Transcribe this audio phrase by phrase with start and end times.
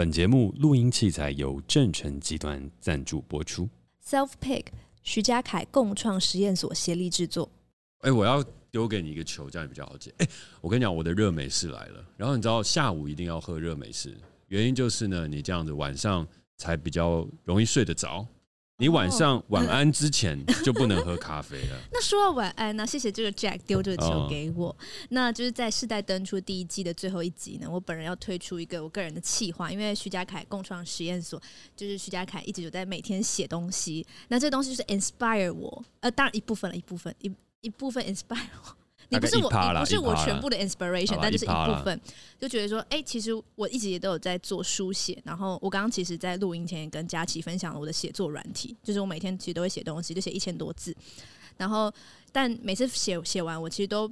[0.00, 3.68] 本节目录音器材由正成集团赞助播出。
[4.02, 4.64] Self Pick
[5.02, 7.52] 徐家凯共创实验所协力制作。
[7.98, 10.10] 哎、欸，我要丢给你一个球，这样也比较好解。
[10.16, 10.32] 哎、欸，
[10.62, 12.02] 我跟你讲，我的热美式来了。
[12.16, 14.16] 然后你知道下午一定要喝热美式，
[14.46, 16.26] 原因就是呢，你这样子晚上
[16.56, 18.26] 才比较容易睡得着。
[18.80, 21.78] 你晚上晚安之前就不能喝咖啡了。
[21.92, 24.74] 那说到晚安呢，谢谢这个 Jack 丢这个球给我。
[25.10, 31.38] 那就是在世代登出第一季的最后一集呢，我本人要推出一个我个人的企划，因为徐家凯共创实验所，
[31.76, 34.06] 就是徐家凯一直有在每天写东西。
[34.28, 38.76] 那这东西就是 inspire 我，呃，当然一部分了，一部分一一部分 inspire 我。
[39.10, 42.00] 你不是我，你不是我全部的 inspiration，但就是一部分，
[42.38, 45.20] 就觉得说，哎、欸，其实我一直也都有在做书写。
[45.24, 50.96] 然后我刚刚其实，在录音前也跟佳琪分享了我的写作软体，就是我每天其实都会写东西，就写一千多字。
[51.56, 51.92] 然后，
[52.30, 54.08] 但每次写写完，我其实都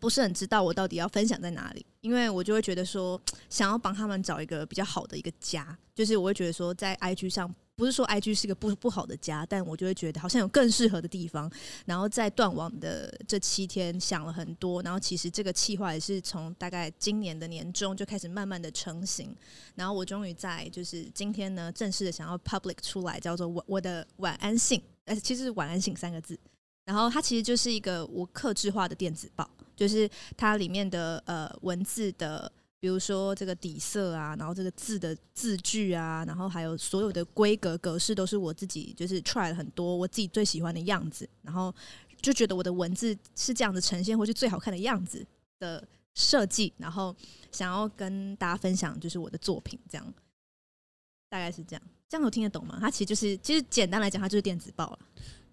[0.00, 3.20] 不是很知道我到底要分享在哪里，因为我就会觉得说，
[3.50, 7.54] 想要帮他们找一个比较好的一个家，就是我会觉得说，在 IG 上。
[7.74, 11.50] 不是说 IG 是个不不好的家，但我就会觉得好像有更适合的地方。
[11.86, 19.34] 然后在断网的这七天想了很多，然后其实这个计划也是从大概今年的年中就开始慢慢的成型。
[19.74, 26.38] 然后我终于在就是今天呢，正式的想要 public 出来，叫做我我的晚安信，呃，其实是晚安信三个字。
[26.84, 32.52] 然后它其实就是一个我克制化的电子报，就是它里面的呃文字的。
[32.82, 41.72] 比如说这个底色啊，然后这个字的字句啊，然后还有所有的规格格式都是我自己就是 try 了很多我自己最喜欢的样子，然后
[42.20, 45.24] 就觉得我的文字是这样子呈现，或是最好看的样子
[45.60, 47.14] 的设计，然后
[47.52, 50.14] 想要跟大家分享就是我的作品，这样
[51.30, 52.78] 大概是这样，这样我听得懂吗？
[52.80, 54.98] 它其实就是其实简单来讲，它就是电子报了。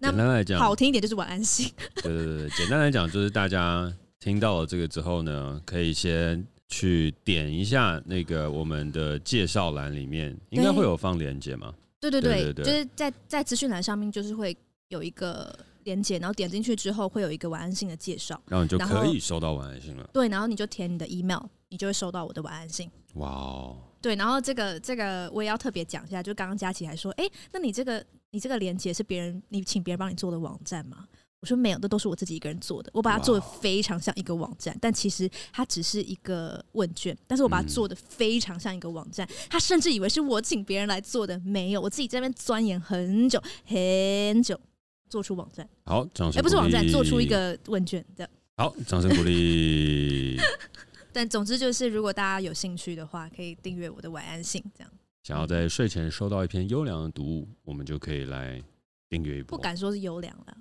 [0.00, 1.72] 简单来讲，好听一点就是晚安心。
[2.02, 6.44] 对对对，简单来讲就是大家听到了这个之后呢，可以先。
[6.70, 11.74] 去点一下那个我们的介绍栏里面，应该会有放链接吗？
[12.00, 14.56] 对对对，就是在在资讯栏上面，就是会
[14.88, 15.54] 有一个
[15.84, 20.08] 链接，然后点进去之后会有一个晚安信的介绍，然后你就可以收到晚安信了。
[20.12, 22.88] 对，然后你就填你的 email，你就会收到我的晚安信。
[23.14, 23.76] 哇哦！
[24.00, 31.06] 对，然后这个这个我也要特别讲一下，就刚刚佳琪还说，哎，那你这个你这个链接是别人你请别人帮你做的网站吗？
[31.40, 32.90] 我说没有，这都是我自己一个人做的。
[32.92, 37.16] 我把它做的非常像一个网站，但其实它只是一个问卷。
[37.26, 41.38] 但是我把它做的非常像一个网站，他甚至以为是我请别人来做的。
[41.40, 44.60] 没有，我自己在那边钻研很久很久，
[45.08, 45.66] 做出网站。
[45.86, 46.38] 好，掌声。
[46.38, 48.28] 哎，不是网站，做出一个问卷的。
[48.58, 50.36] 好，掌声鼓励。
[51.10, 54.62] 但总之就是，如果大家有兴趣的话，可以订阅我的晚安信。
[54.76, 58.62] 这样，想要在睡前收到一篇优良的读物，我们就可以来
[59.08, 59.56] 订阅一波。
[59.56, 60.56] 不敢说是优良了。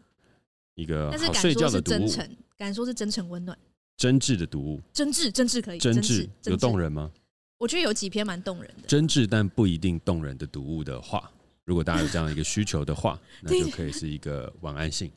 [0.80, 2.10] 一个好睡觉的读物，
[2.58, 3.58] 敢说是真诚温暖，
[3.98, 7.12] 真挚的读物，真挚真挚可以，真挚有动人吗？
[7.58, 11.30] 我觉得有几篇蛮动人的，真挚但不一定动人的读物的话，
[11.66, 15.12] 如果大家有这样一个需求的话， 那就可以是一个晚安信。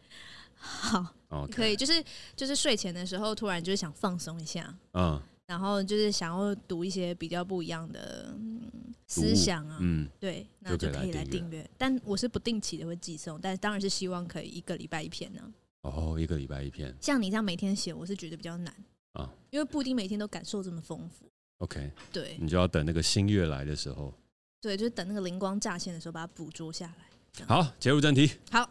[0.56, 1.50] 好，okay.
[1.50, 2.02] 可以，就是
[2.34, 5.20] 就是睡前的时候，突然就是想放松一下，嗯。
[5.52, 8.34] 然后就是想要读一些比较不一样的
[9.06, 11.68] 思想啊，嗯，对，那就可以来订阅。
[11.76, 15.42] 但我是不定期的会寄送，但当然是希望可以一个礼拜一篇呢。
[15.82, 18.74] 哦，一个礼拜一篇，像你这样每天写，我是觉得比较难
[19.12, 21.30] 啊，因为不一定每天都感受这么丰富。
[21.58, 24.14] OK，对，你就要等那个新月来的时候，
[24.58, 27.44] 对，就是等那个灵光乍现的时候，把它捕捉下来。
[27.46, 28.30] 好，切入正题。
[28.50, 28.70] 好。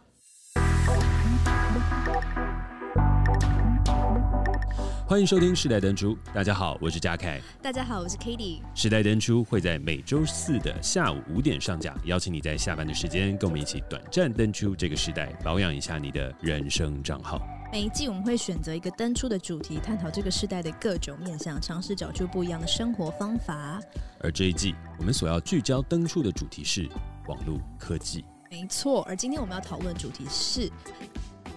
[5.12, 7.38] 欢迎收听《世代登出》，大家好，我是嘉凯。
[7.60, 8.60] 大家好，我是 Katie。
[8.74, 17.38] 《时代登出》会在每周四的下午五点上架，邀请你在下班的时间跟我们一起短暂登出这个时代，保养一下你的人生账号。
[17.70, 23.78] 每一季我们会选择一个登出的主题，探讨这个时代的各种面向，尝试找出不一样的生活方法。
[24.20, 26.88] 而这一季我们所要聚焦登出的主题是
[27.26, 28.24] 网络科技。
[28.50, 30.70] 没错，而今天我们要讨论的主题是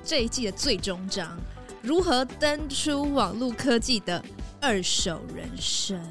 [0.03, 1.37] 这一季的最终章。
[1.85, 4.23] 如何登出网络科技的
[4.59, 6.01] 二手人生？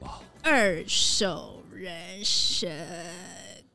[0.00, 2.70] 哇，二手人生！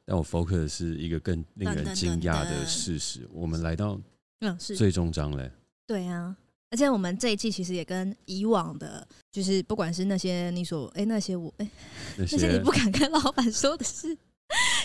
[0.04, 3.30] 但我 focus 的是一个更令人惊讶的事实。
[3.32, 4.02] 我们来到
[4.40, 5.52] 嗯是最终章嘞。
[5.86, 6.36] 对啊，
[6.72, 11.70] 而且我们这一季其实也跟以往的，就是不管是那些你所哎那些我哎
[12.18, 14.18] 那些你不敢跟老板说的事，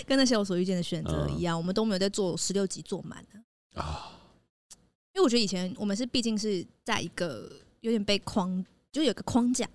[0.05, 4.19] 跟那些我所遇见的选择一样，我们都没有在做十六集做满的啊。
[5.23, 7.49] 我觉得以前我们是毕竟是在一个
[7.81, 9.67] 有点被框，就有个框架，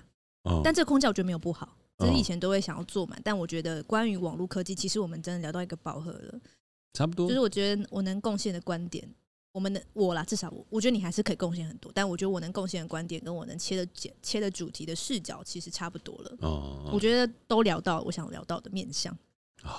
[0.45, 3.17] 哦、但这个框架我觉得没有不好，只是以前都会想要做嘛。
[3.17, 6.41] 哦、但我觉得关于网络科技，其实我们真的聊到一个饱和了，
[6.93, 7.27] 差不多。
[7.27, 9.09] 就是我觉得我能贡献的观点，
[9.53, 13.89] 我们的我啦，至少我我觉得你还是可以贡献很多，但我觉得我能贡献的观点跟我能切的
[14.23, 16.37] 切的主题的视角其实差不多了。
[16.41, 19.17] 哦，我觉得都聊到我想聊到的面向。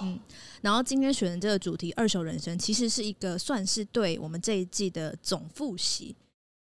[0.02, 0.20] 嗯，
[0.62, 6.16] 然后今天选的这个主题“二手人生”，其实是一个算是对我们这一季的总复习，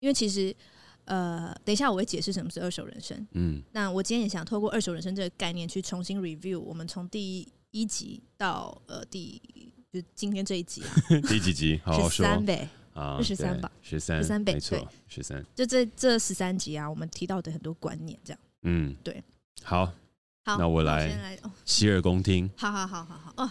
[0.01, 0.55] 因为其实
[1.05, 3.27] 呃，等一下我会解释什么是二手人生。
[3.33, 9.41] 嗯，那我今天也想透过二手人生这个概念去重新 review 我们从第一集到呃第
[9.93, 10.91] 就今天这一集啊，
[11.29, 11.81] 第几集？
[11.85, 12.11] 好好说。
[12.11, 15.45] 十三呗啊，十三吧，十三，十三倍，没错，十三。
[15.55, 18.41] 就这这十三集啊，我们提到的很多观念，这样。
[18.63, 19.23] 嗯，对，
[19.63, 19.93] 好。
[20.45, 22.51] 好，那我来洗耳恭听。
[22.55, 23.51] 好好好好好哦，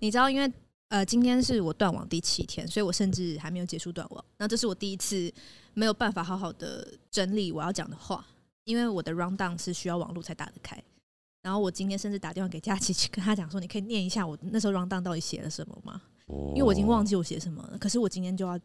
[0.00, 0.52] 你知道，因为
[0.88, 4.24] 呃，今天是我断网第七天，所以我甚至还没有结束断网。
[4.36, 5.32] 那这是我第一次
[5.72, 8.24] 没有办法好好的整理我要讲的话，
[8.64, 10.80] 因为我的 rundown 是需要网络才打得开。
[11.42, 17.78] 然后我今天甚至打电话给佳琪，去跟他讲说：“你可以念一下我那时候 rundown 到底写了什么吗？”因为我已经忘记我写什么了。
[17.78, 18.58] 可是我今天就要，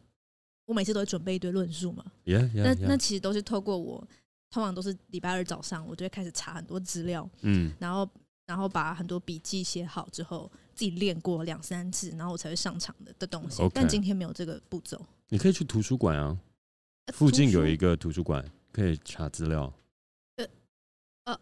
[0.66, 2.04] 我每次都会准备一堆论述嘛。
[2.24, 4.06] Yeah, yeah, 那那其实都是透过我。
[4.50, 8.08] 通常都是礼拜二早上，我就会开始查很多资料，嗯，然后
[8.46, 13.62] 然后把很多笔记写好之后，自己练过两三次，然后我才会上场的的东西。
[13.62, 13.70] Okay.
[13.72, 15.00] 但今天没有这个步骤。
[15.28, 16.36] 你可以去图书馆啊，
[17.14, 19.72] 附近有一个图书馆可以查资料。
[20.36, 20.46] 呃
[21.26, 21.40] 呃，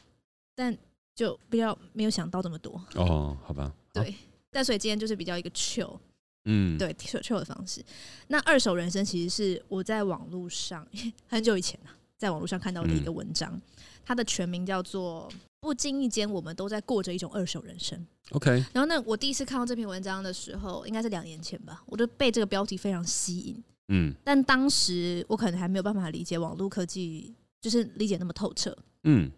[0.54, 0.76] 但
[1.14, 2.78] 就比较没有想到这么多。
[2.94, 3.72] 哦，好吧。
[3.94, 4.14] 对，
[4.50, 5.98] 但所以今天就是比较一个 chill，
[6.44, 7.82] 嗯，对，chill 的方式。
[8.26, 10.86] 那二手人生其实是我在网络上
[11.26, 11.96] 很久以前啊。
[12.18, 13.62] 在网络上看到的一个文章，嗯、
[14.04, 15.30] 它的全名叫做
[15.60, 18.04] “不经意间，我们都在过着一种二手人生”。
[18.32, 23.64] OK，然后那，我第一次看到这篇文章的时候，应该是两年前吧，我就被这个标题非常吸引。
[23.88, 28.76] 嗯，但当时我可能还没有办法理解网络科技，就是理解那么透彻。
[29.04, 29.30] 嗯，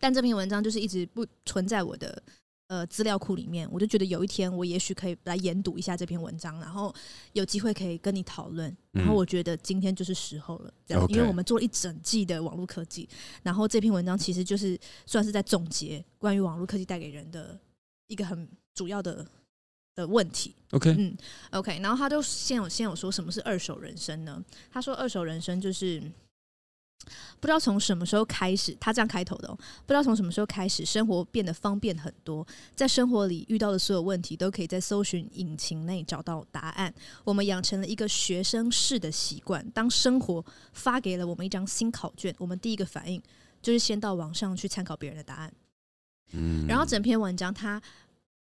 [0.00, 2.22] 但这篇文章就是一直不存在我的。
[2.74, 6.92] 呃，资料库里面，我就觉得有一天我也许可以来研读一下这篇文章，然后
[7.32, 8.76] 有机会可以跟你讨论。
[8.90, 13.08] 然后我觉得今天就是时候了，这样，因为我们做了一整季的网络科技，
[13.44, 14.76] 然后这篇文章其实就是
[15.06, 17.56] 算是在总结关于网络科技带给人的
[18.08, 19.24] 一个很主要的
[19.94, 20.56] 的问题。
[20.72, 21.16] OK，嗯
[21.52, 24.44] ，OK，然后他就先有先有说什么是二手人生呢？
[24.72, 26.02] 他说二手人生就是。
[27.40, 29.48] 不知道从什么时候开始，他这样开头的。
[29.48, 36.92] 不知道从什么时候开始，生活变得方便很多，在生活里遇到的所有问题，都可以在搜寻引擎内找到答案。
[37.22, 40.42] 我们养成了一个学生式的习惯，当生活
[40.72, 43.22] 发给了我们一张新考卷，我们第一个反应
[43.60, 45.52] 就是先到网上去参考别人的答案。
[46.32, 47.80] 嗯，然后整篇文章他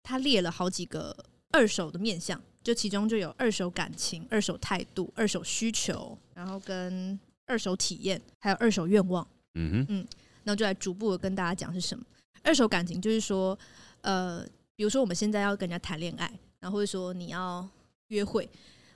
[0.03, 1.15] 他列了好几个
[1.51, 7.21] 二手的面向，就其中就有二手感情、二手态度、二手需求，然后跟。
[7.49, 10.07] 二手体验，还有二手愿望，嗯哼，嗯，
[10.45, 12.05] 那我就来逐步的跟大家讲是什么。
[12.43, 13.59] 二手感情就是说，
[14.03, 14.47] 呃，
[14.77, 16.31] 比如说我们现在要跟人家谈恋爱，
[16.61, 17.69] 然后或者说你要
[18.09, 18.49] 约会，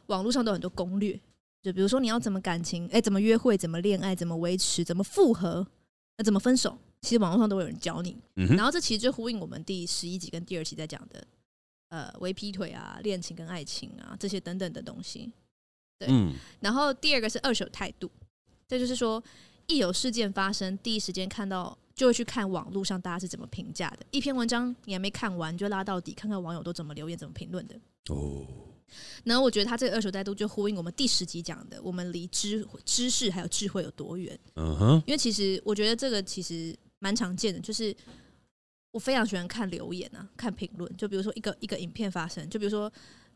[0.06, 1.18] 网络上都有很多攻略，
[1.62, 5.66] 就比如说你要怎么感情，哎，怎么约会，怎么恋爱，怎么维持，怎么复合，
[6.18, 8.16] 那怎么分手，其实网络上都会有人教你。
[8.36, 11.26] 嗯，然后这其实就呼应我们第十一集跟第二集在讲的，
[11.88, 15.32] 呃，微劈腿啊，恋情跟爱情啊，这些等等的东西。
[15.98, 18.10] 对，嗯，然后第二个是二手态度。
[18.68, 19.22] 这就是说，
[19.66, 23.98] 一有事件发生，第一时间看到就会去看网络上大家是怎么评价的。
[24.10, 27.74] 一篇文章你还没看完，就拉到底，看看网友都怎么留言、怎么评论的。
[28.08, 28.46] 哦。
[29.24, 34.38] 然后我觉得他这个二手态度就呼应我们第十集讲的，我们离知知识还有智慧有多远？
[34.54, 35.02] 嗯哼。
[35.06, 37.94] 因为其实我觉得这个其实蛮常见的，就是
[38.90, 40.96] 我非常喜欢看留言啊，看评论。
[40.96, 42.92] 就比如说一个一个影片发生，就比如说。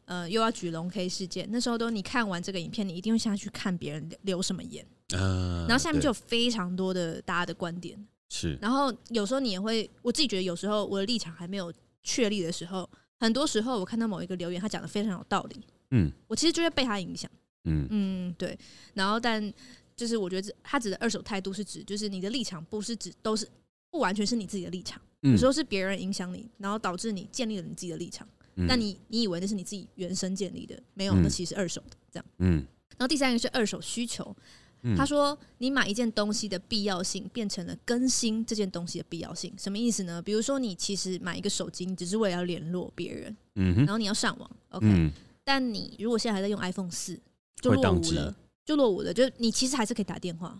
[0.06, 7.98] 呃，又要举龙 K 事件，那时候都你看完这个影片，你一定会下去看别人留什么言，呃，然后下面就有非常多的大家的观点，
[8.28, 11.72] 是，然后有时候你也会，我自己觉得有时候我的立场还没有
[12.02, 15.60] 确立的时候，很多时候我看到某一个留言，他讲的非常有道理，
[15.90, 17.30] 嗯，我其实就会被他影响，
[17.64, 17.86] 嗯。
[17.90, 18.56] 嗯，对，
[18.94, 19.52] 然后但
[19.96, 23.48] 就是我觉得他指的二手态度是指，就是你的立场不是指都是
[23.90, 28.28] 不完全是你自己的立场，有时候是别人影响你，然后导致你建立了你自己的立场。
[28.56, 30.80] 那你你以为那是你自己原生建立的？
[30.94, 31.96] 没有，那其实是二手的。
[32.10, 32.64] 这样，嗯。
[32.90, 34.34] 然后第三个是二手需求。
[34.96, 40.22] 他说，你买一件东西的必要性变成了更新这件东西的必要性，什么意思呢？
[40.22, 45.10] 比如说，你其实买一个手机，你只是为了要联络别人，嗯，然后你要上网，OK。
[45.42, 47.18] 但你如果现在还在用 iPhone 四，
[47.60, 49.12] 就落伍了，就落伍了。
[49.12, 50.56] 就你其实还是可以打电话，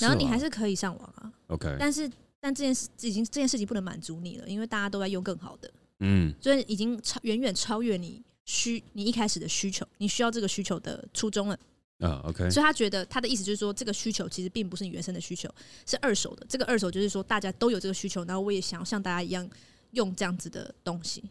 [0.00, 1.76] 然后你还是可以上网啊，OK。
[1.78, 5.70] 但是，但这件事已经这件事情不能满足你了，因为大家都在用更好的。
[6.00, 11.58] 嗯，所以已经超远远超越你需你一开始的需求，你需要这个需求的初衷了
[11.98, 12.22] 啊。
[12.24, 15.52] OK，所以他觉得他的意思就是说，这个需求其实并不是你原生的需求，
[15.86, 16.46] 是二手的。
[16.48, 19.48] 这个二手就是说，大家都有这个需求，然后我也想要像大家一样
[19.92, 21.22] 用这样子的东西。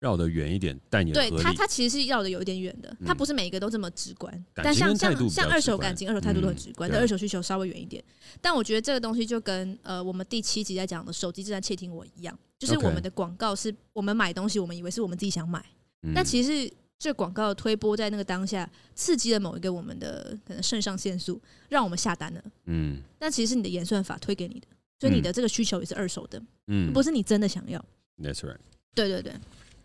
[0.00, 4.32] 绕得远一点，但也对它，它其实是绕得有一点远的，它不是每一个都这么直观。
[4.32, 8.02] 嗯、但像像像二手感情、二手态度都很直观，嗯、但二手需求稍微远一点。
[8.40, 15.64] 但我觉得这个东西就跟呃我们第七集在讲的手机正在窃听我一样，就是我们的广告是我们买东西，我们以为是我们自己想买，
[16.02, 22.42] 嗯、但其实这广告推播在那个当下刺激了某一个我们的可能肾上腺素，让我们下单了。
[22.66, 24.68] 嗯，但其实是你的演算法推给你的，
[25.00, 27.84] 所以你的这个需求也是二手的，嗯，不是你真的想要。
[28.22, 28.58] That's right。
[28.94, 29.32] 对对对。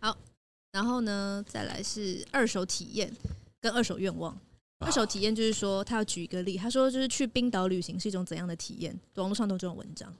[0.04, 0.18] 好，
[0.74, 3.10] 然后呢，再来是二手体验
[3.62, 4.38] 跟二手愿望。
[4.80, 8.94] 二手体验就是说，他要举一个例，他说就是去冰岛旅行是一种怎样的体验？
[9.16, 10.14] 网络上都有这种文章。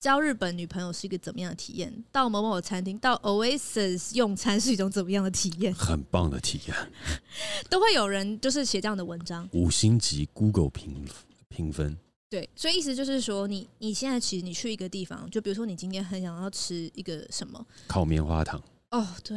[0.00, 2.04] 交日本女朋友是一个怎么样的体验？
[2.10, 5.72] 到某某餐厅，到 Oasis 用餐是一种怎么样的体验？
[5.72, 6.76] 很棒的体验，
[7.70, 9.48] 都会有人就是写这样的文章。
[9.52, 11.06] 五星级 Google 评
[11.48, 11.96] 评分。
[12.28, 18.60] 对，所以意思就是说你，你你现在其实你去一个地方，就比如说你今天很想要吃一个什么烤棉花糖。
[18.92, 19.36] 哦，oh, 对，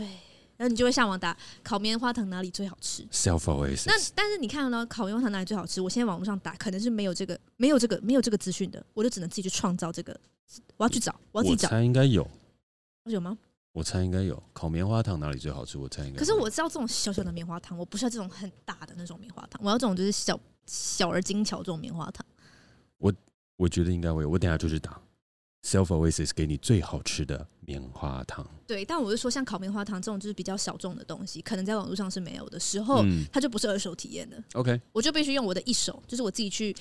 [0.58, 3.86] 然后你就会上网打烤棉花糖哪里最好吃？Self Oasis。
[3.88, 5.80] 那但是你看到烤棉花糖哪里最好吃？
[5.80, 10.16] 我现在网络上打可能是没有这个、没有这个、没有这个资讯的，我就只能自己去创造这个。
[10.78, 11.70] 我要去找，我要自己找。
[11.70, 12.30] 我猜应该有，
[13.06, 13.38] 有吗？
[13.72, 14.42] 我猜应该有。
[14.54, 15.78] 烤棉花糖哪里最好吃？
[15.78, 16.20] 我猜应该。
[16.20, 22.26] 可是我知道这种小小的棉花糖，我不需要这种很大的那种棉花糖，我要这种就是小小而精巧这种棉花糖。
[22.98, 23.14] 我
[23.56, 25.02] 我觉得应该会有，我等下就去打。
[25.66, 28.46] Self Oasis 给你最好吃的棉花糖。
[28.68, 34.42] 对，但我是说，像烤棉花糖这种就是比较小众的东西，可能在网络上是没有的时候，嗯、它就不是二手体验的。
[34.54, 36.72] OK，我就必须用我的一手，就是我自己去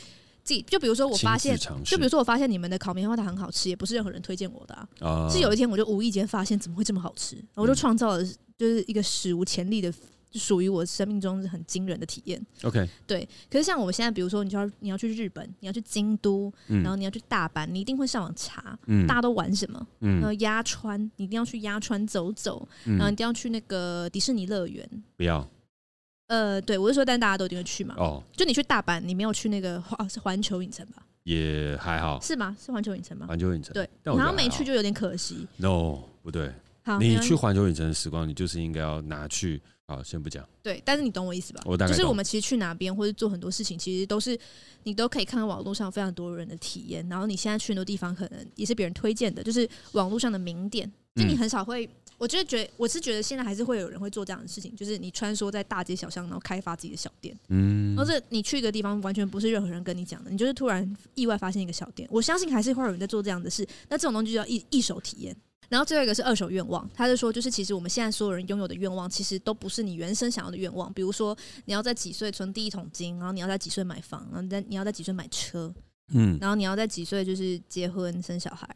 [0.42, 0.60] 自己。
[0.62, 4.88] 就比如说，我发现，就比如说，我发现你们的烤棉花糖很好吃，也不是任何人推荐我的啊。
[5.00, 7.42] Uh, 是有一天，我就无意间发现，怎么会这么好吃？
[7.54, 8.24] 我就创造了
[8.58, 9.92] 就是一个史无前例的。
[10.38, 12.44] 属于我生命中是很惊人的体验。
[12.62, 13.28] OK，对。
[13.50, 19.86] 可是像我们现在，比如说，你就要你要去日本，你要去京都，嗯、然后你要去大阪，你一定会上网查，嗯、大家都玩什么？
[20.00, 24.88] 嗯、然后鸭川，你一定要去鸭川走走，嗯、然后一定要去那个迪士尼乐园。
[25.16, 25.46] 不要。
[26.26, 27.94] 呃，对，我是说，但大家都一定会去嘛。
[27.98, 28.22] 哦。
[28.36, 31.02] 就你去大阪，你没有去那个 哦，是环球影城吧？
[31.24, 32.18] 也还好。
[32.20, 32.56] 是吗？
[32.58, 33.26] 是环球影城吗？
[33.26, 33.72] 环球影城。
[33.74, 33.88] 对。
[34.02, 35.46] 然后没去就有点可惜。
[35.58, 36.50] No，不对。
[36.82, 39.60] 好，你去环球影城的时光，你就是应该要拿去。
[39.86, 40.48] 好，先不讲。
[40.62, 41.62] 对，但是你懂我意思吧？
[41.66, 41.92] 我大概。
[41.92, 44.38] 就是我们其实去哪边或者做很多事情，其实都是
[44.84, 47.06] 你都可以看到网络上非常多人的体验。
[47.08, 50.90] 然后你现在去很多地方，可能也是别人推荐的，就是网络上的名店。
[51.16, 57.36] 就你很少会，嗯、我觉得觉得我是觉得现在还是会有人会做这样的事情，就是你穿梭在大街小巷，然后开发自己的小店。
[57.48, 57.94] 嗯。
[57.96, 62.08] 或者你去一个地方，完全不是任何人跟你讲的，你就是突然意外发现一个小店。
[62.10, 63.64] 我相信还是会有人在做这样的事。
[63.88, 65.36] 那这种东西就叫一一手体验。
[65.75, 70.93] 然后最后一个是二手愿望，他就说，就是其实我们现在所有人拥有的愿望，其实都不是你原生想要的愿望。
[70.93, 75.75] 比如说，你要在几岁存第一桶金，然后你要在几岁买房，然后在你要在几岁买车，
[76.12, 78.69] 嗯，然后你要在几岁就是结婚生小孩。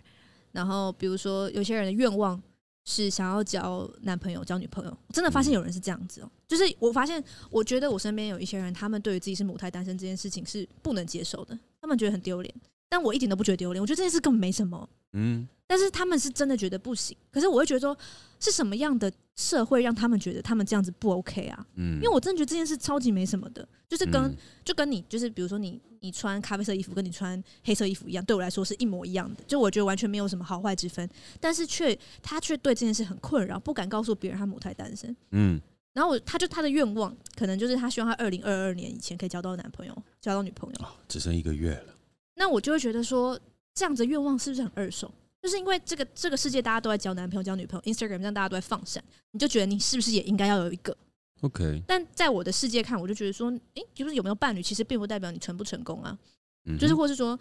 [0.50, 2.42] 然后比如说，有些人的愿望
[2.84, 4.90] 是想要交男朋友、交女朋友。
[4.90, 12.52] 我真的发现有人是这样子哦，就是我发现，我觉得我身边有一些人，他们对于自己是母胎单身这件事情是不能接受的，他们觉得很丢脸。
[12.88, 14.88] 但我一点都不觉得丢脸，我觉得这件事根本没什么。
[15.12, 17.16] 嗯，但是他们是真的觉得不行。
[17.30, 17.96] 可是我会觉得说，
[18.38, 21.66] 是什么样的社会让他们觉得他们这样子不 OK 啊？
[21.76, 29.42] 嗯，因为我真的觉得这件事超级没什么的，就是跟、嗯、就跟你就是比如说你你穿咖啡色衣服跟你穿黑色衣服一样，对我来说是一模一样的。
[29.46, 31.08] 就我觉得完全没有什么好坏之分，
[31.40, 35.16] 但是却他却对这件事很困扰，不敢告诉别人他母胎单身。
[35.30, 35.58] 嗯，
[35.94, 40.84] 然后我他就他的愿望可能就是他希望他二零二二年以前可以交到男朋友，交到女朋友。
[40.84, 41.94] 哦，只剩一个月了。
[42.38, 43.38] 那我就会觉得说，
[43.74, 45.12] 这样子的愿望是不是很二手？
[45.42, 49.02] 就是因为这个这个世界大家都在交男朋友、交女朋友，Instagram 上大家都在放闪，
[49.32, 50.96] 你就觉得你是不是也应该要有一个
[51.42, 51.82] ？OK。
[51.86, 56.16] 但在我的世界看，我就觉得说，诶、欸，就是有没有伴侣，其实并不代表你成不成功啊。
[56.64, 57.38] 嗯、就是或是说，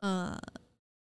[0.00, 0.38] 呃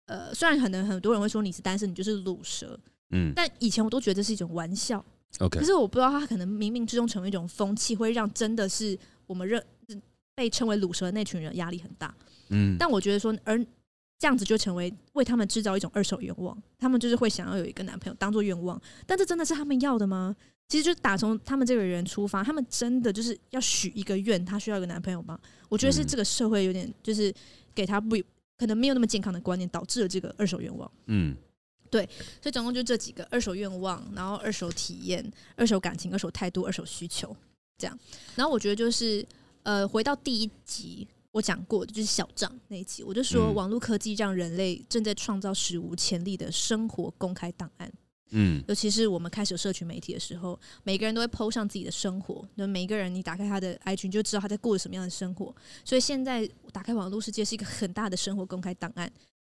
[0.06, 2.80] 呃，虽然可能很多人会说你是单身，你就是鲁蛇，
[3.12, 5.04] 嗯，但以前我都觉得这是一种玩笑。
[5.40, 5.60] OK。
[5.60, 8.98] 可是我不知道他可能冥冥之中成为一种风气，会让真的是
[9.28, 9.62] 我们认
[10.36, 12.14] 被称为卤蛇的那群人压力很大。
[12.50, 13.58] 嗯，但我觉得说，而
[14.20, 20.36] 这样子就成为为他们制造一种二手愿望，他们就是会想要有一个男朋友当做愿望，但这真的是他们要的吗？
[20.68, 25.38] 其实就打从他们这个人出发，他们真的就是要许一个愿，他需要一个男朋友吗？
[25.68, 27.34] 我觉得是这个社会有点就是
[27.76, 28.16] 给他不
[28.58, 30.90] 可能没有那么健康的观念，导致了这个二手愿望。
[31.08, 31.36] 嗯，
[31.90, 32.08] 对，
[32.42, 37.36] 所以总共就这几个二手愿望，然后二手体验、二手感情、二手态度、二手需求
[37.78, 38.00] 这样。
[38.36, 39.26] 然后我觉得就是
[39.64, 41.08] 呃，回到第一集。
[41.34, 47.90] 我讲过的就是小账那一集，我就说网络科技让人类正在创造史无前例的生活公开档案。
[48.32, 52.46] 嗯，尤其是我们开始有社群媒体的时候，每个人都会 PO 上自己的生活。
[52.56, 55.56] 那每一个人，你打开他的 IG，你就知道他在过什么样的生活。
[55.86, 59.10] 所以现在打开网络世界是一个很大的生活公开档案。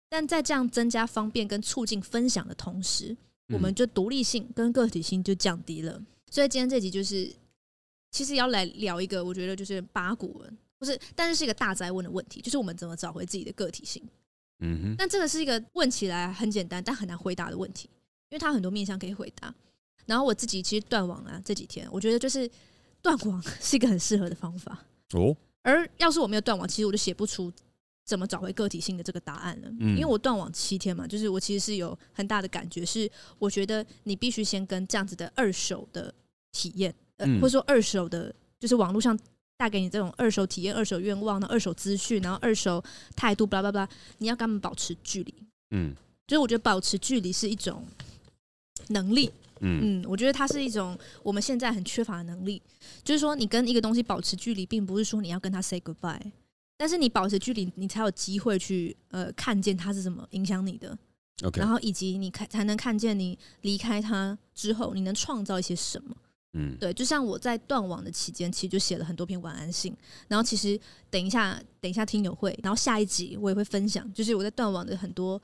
[0.07, 3.13] 但在这样增加方便跟促进分享的同时，
[3.49, 6.01] 我们就独立性跟个体性就降低了。
[6.31, 7.29] 所以今天这集就是，
[8.15, 14.01] 其实要来聊一个，我觉得就是八股文，不是，但是是一个大灾问的问题，就是我们怎么找回自己的个体性。
[14.59, 14.95] 嗯哼。
[14.97, 17.89] 但这个是一个问起来很简单，但很难回答的问题，
[18.29, 19.53] 因为它很多面向可以回答。
[20.05, 22.49] 然后我自己其实断网啊，这几天我觉得就是
[23.01, 25.35] 断网是一个很适合的方法哦。
[25.61, 27.51] 而要是我没有断网，其实我就写不出
[28.05, 29.67] 怎么找回个体性的这个答案了。
[29.81, 36.15] 嗯，因为我断网七天嘛，就是我其实是有很大的感觉，是我觉得你必须先跟这样子的二手的
[36.53, 39.17] 体验，呃，或者说二手的，就是网络上
[39.57, 42.83] 带给你这种二手体验、二手愿望、的二手资讯，然后二手
[43.15, 45.33] 态度，巴拉巴拉，你要跟他们保持距离。
[45.71, 45.93] 嗯，
[46.27, 47.85] 就是我觉得保持距离是一种
[48.89, 49.31] 能力。
[49.61, 52.61] 嗯，我觉得它是一种我们现在很缺乏的能力，
[53.05, 56.19] 就是说你跟一个东西保持距离，并不是说你要跟他 say goodbye，
[56.75, 60.95] 但是你保持距离，你才有机会去呃看见它是怎么影响你的
[61.43, 66.13] ，OK，然后以及你看才能看见你离开他之后，你能创造一些什么。
[66.55, 69.95] 嗯，对，就像我在断网的期间，其实就写了很多篇晚安信，
[70.27, 75.41] 然后其实等一下等一下听友会，然后下一集我也会分享，就是我在断网的很多。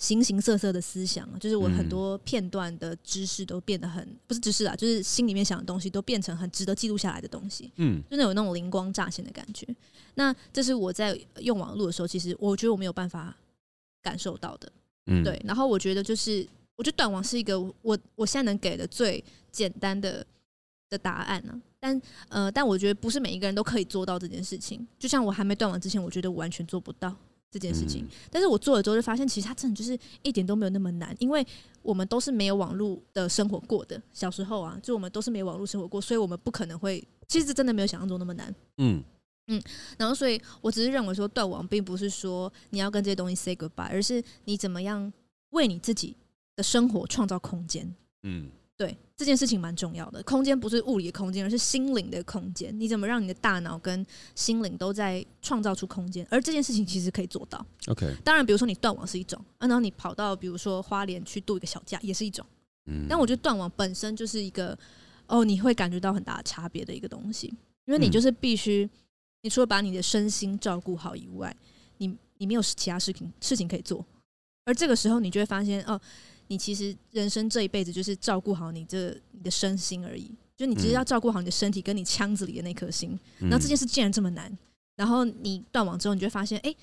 [0.00, 7.70] 形形色色的思想，就是我很多片段的知识都变得很不是知识啊，就是心里面想的东西都变成很值得记录下来的东西。
[7.76, 9.66] 嗯，真的有那种灵光乍现的感觉。
[10.14, 13.36] 那这是我在用网络的时候，其实我觉得我没有办法
[14.00, 14.72] 感受到的。
[15.04, 15.38] 嗯，对。
[15.44, 20.26] 然后我觉得就是，我觉得断网是一个我我现在能给的最简单的
[20.90, 21.58] 的答案呢。
[21.78, 24.86] 但呃，但我觉得不是每一个人都可以做到这件事情。
[24.98, 27.16] 就像我还没断网之前，我觉得我完全做不到。
[27.52, 31.44] 这件事情，但是我做了之后就发现，其实它真的就是一点都没有那么难，因为
[31.82, 34.00] 我们都是没有网络的生活过的。
[34.12, 38.54] 小时候啊，就我们都是没有网络生活过，所以我们不可能会，其实真的没有想象中那么难。
[38.76, 39.02] 嗯
[39.48, 39.60] 嗯，
[39.98, 45.12] 然后所以我只是认为说，断网并不是说你要跟这些东西 say goodbye，而是你怎么样
[45.50, 46.14] 为你自己
[46.54, 47.92] 的生活创造空间。
[48.22, 48.48] 嗯。
[48.76, 52.74] 对这件事情蛮重要的，空间不是物理的空间，而是心灵的空间。
[52.80, 56.26] 你怎么让你的大脑跟心灵都在创造出空间？
[56.30, 57.62] 而这件事情其实可以做到。
[57.88, 62.42] OK，当然，比如说你断网是一种，啊，然后你跑到比如说花莲去度一个小假也是一种。
[62.86, 64.74] 嗯，但我觉得断网本身就是一个，
[65.26, 67.48] 哦，你会感觉到很大的差别的一个东西，
[67.84, 68.88] 因为你就是必须，
[69.42, 71.54] 你除了把你的身心照顾好以外，
[71.98, 74.02] 你你没有其他事情事情可以做，
[74.64, 76.00] 而这个时候你就会发现，哦。
[76.50, 83.16] 你其实人生这一辈子就是照顾好你这你的身心而已，就你只是要照顾好你的身体跟你腔子里的那颗心。
[83.38, 84.52] 然后这件事竟然这么难，
[84.96, 86.74] 然后你断网之后，你就会发现，哎，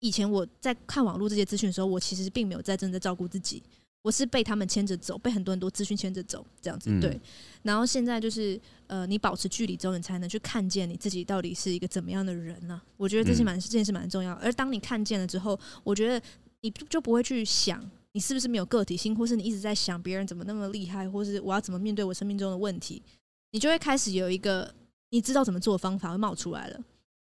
[0.00, 3.62] 以前我在看网络这些资讯的时候，我其实并没有在真的照顾自己，
[4.02, 7.20] 我是被他们牵着走，被很多很多资讯牵着走，这样子对。
[7.62, 12.82] 然后现在就是，呃，你保持距离之后，你才能去看见你自己到底是一个怎么样的人呢？
[12.96, 14.32] 我觉得这是蛮这件事蛮重要。
[14.34, 16.20] 而当你看见了之后，我觉得
[16.62, 17.88] 你就不会去想。
[18.12, 23.02] 你是不是没有个体性，或是你一直在想别人怎么那么厉害，或是我要怎么面对我生命中的问题？
[23.50, 24.72] 你就会开始有一个
[25.10, 26.80] 你知道怎么做的方法会冒出来了。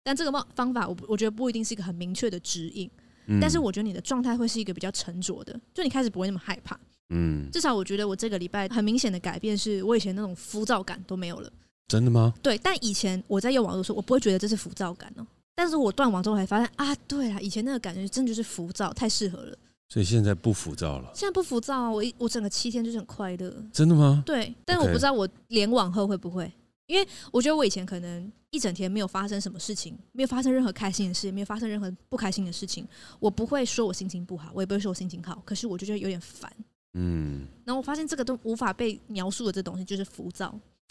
[0.03, 2.91] 但这个冒方法，我我觉得不一定是一个很明确的指引。
[3.27, 3.39] 嗯。
[3.41, 6.79] 但是我觉得你的状态会是一个比较沉着的，就你开始不会那么害怕。
[7.11, 7.49] 嗯。
[7.51, 11.51] 至少我觉得我这个礼拜很明显的改变，是我以前那种浮躁感都没有了。
[11.89, 12.35] 真的吗？
[12.43, 12.59] 对。
[12.59, 15.27] 但以前我在用网络的时候，我不会觉得这是浮躁感哦。
[15.55, 19.57] 但是我断网之后，才发现啊，对啊，以前那个感觉真的就是浮躁，太适合了。
[19.95, 21.09] 所以现在不浮躁了。
[21.15, 23.65] 现在不浮躁啊，我一我整个七天就是很快乐。
[23.73, 24.25] 真的吗？
[24.27, 26.53] 对，但是我不知道我连网后会不会，
[26.87, 32.85] 因为我觉得我以前可能一整天没有发生什么事情，没有发生任何开心的事，没有发生任何不开心的事情，
[33.21, 36.53] 我不会说我心情不好，我也不会说我心情好，可是我就觉得有点烦。
[36.95, 37.47] 嗯。
[37.65, 40.47] 然后我发现这个都无法被描述的这东西就是浮躁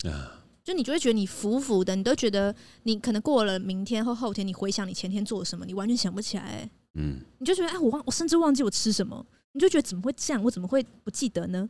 [0.10, 0.32] 啊，
[0.64, 6.70] 就你就会觉得你浮浮的，你都觉得你可能过了明天或后天，你回想你前天做了什么，你完全想不起来欸。
[6.96, 10.44] 嗯，你就觉得哎，我忘，我甚至忘记我吃什么，你就觉得怎么会这样？
[10.44, 11.70] 我怎么会不记得呢？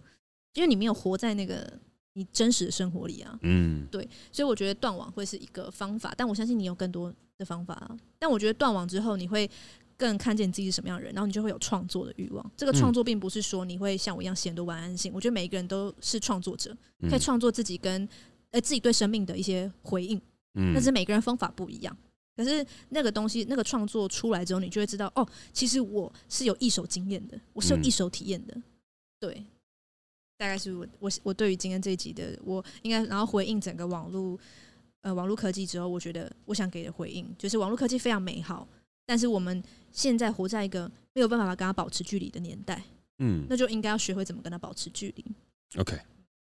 [0.54, 1.72] 因为你没有活在那个
[2.14, 3.40] 你真实的生活里啊。
[3.42, 7.98] 嗯，对，所以我觉得断网会是一个方法，但我相信你有更多的方法啊。
[8.20, 9.50] 但我觉得断网之后，你会
[9.98, 12.52] 更看见你自己是什么样的人，然后你就会有创作的欲望。
[12.56, 16.76] 这个创作并不是说你会像我一样写很多晚安信，我觉得每一个人都是创作者，
[17.10, 18.08] 可以创作自己跟
[18.52, 20.22] 呃自己对生命的一些回应。
[20.56, 21.98] 嗯，但是每个人方法不一样。
[22.36, 28.64] 可是那个东西，那个创作出来之后，你就会知道，哦，其实我是有一手经验的，我是有一手体验的，嗯，
[29.20, 29.46] 对，
[30.38, 34.40] 大概是我我我对于今天这一集的，我应该然后回应整个网络
[35.02, 38.68] 呃网络科技之后，我觉得我想给的回应就是网络科技非常美好，
[39.06, 42.84] 但是我们现在活在一个没有办法跟它保持距离的年代，
[43.20, 45.26] 嗯，那就应该要学会怎么跟它保持距离。
[45.78, 45.96] OK，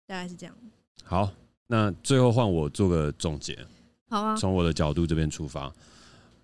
[0.08, 0.58] 大概是这样。
[1.04, 1.32] 好，
[1.68, 3.68] 那最后换我做个总结。
[4.16, 5.70] 好啊，从我的角度这边出发，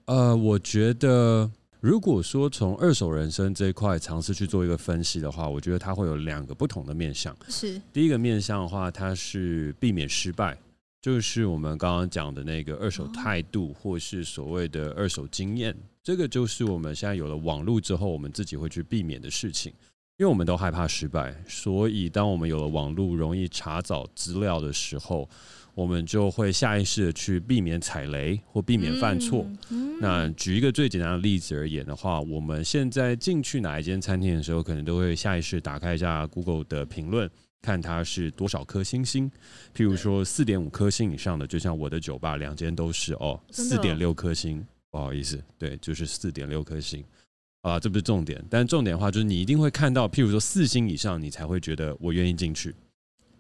[0.03, 7.34] 呃，我觉得如果说从二手人生这一块尝试去做一个分析的话，我觉得它会有两个不同的面向。
[7.47, 10.57] 是第一个面向的话，它是避免失败，
[11.01, 15.73] 就是我们刚刚讲的那个二手态度，或是所谓的二手经验。
[16.03, 19.71] 这个就是我们现在有了网络之后，我们自己会去避免的事情。
[20.17, 25.28] 因为我们都害怕失败，所以当我们有了网络，容易查找资料的时候，
[25.74, 29.43] 我们就会下意识的去避免踩雷或避免犯错。
[29.69, 37.28] 嗯嗯、那举一个最简单的例子而言的话，我们现在进去哪一间餐厅的时候，可能都会下意识打开一下 Google 的评论，
[37.60, 39.32] 看它是多少颗星星。
[39.76, 47.04] 譬如说四点五颗星以上的，就像我的酒吧两间都是哦，四点六颗星，不好意思，对，就是四点六颗星。
[47.62, 52.74] 啊，这不是重点，但重点的话就是你一定会看到，譬如说四星以上，你才会觉得我愿意进去。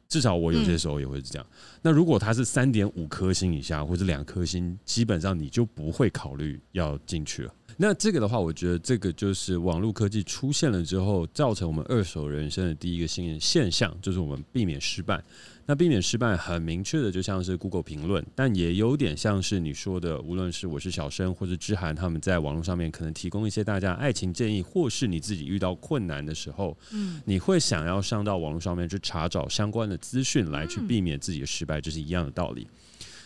[0.07, 1.47] 至少我有些时候也会是这样。
[1.49, 7.53] 嗯、那如果它是三点五颗星以下，或者两颗星，基本上你就不会考虑要进去了。
[7.77, 15.23] 那这个的话，我觉得这个就是网络科技出现了之后，造成我们二手人生的第一个新现象，就是我们避免失败。
[15.65, 32.67] 那避免失败很明确的，就像是 Google 评论，但也有点像是你说的，无论是我是小生或者之涵，他们在网络上面可能提供一些大家爱情建议，或是你自己遇到困难的时候，嗯，你会想要上到网络上面去查找相关的资讯来去避免自己的失败，这是一样的道理。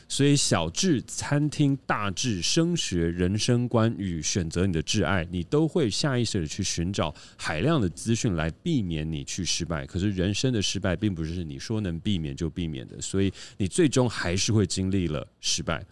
[0.07, 9.83] 所以，小智餐厅，大智升学、人生观与选择你的挚爱，你都会下意识的去寻找海量的资讯来避免你去失败。
[9.85, 15.83] 可是，人生的失败并不是你说能避免就避免的，所以你最终还是会经历了失败。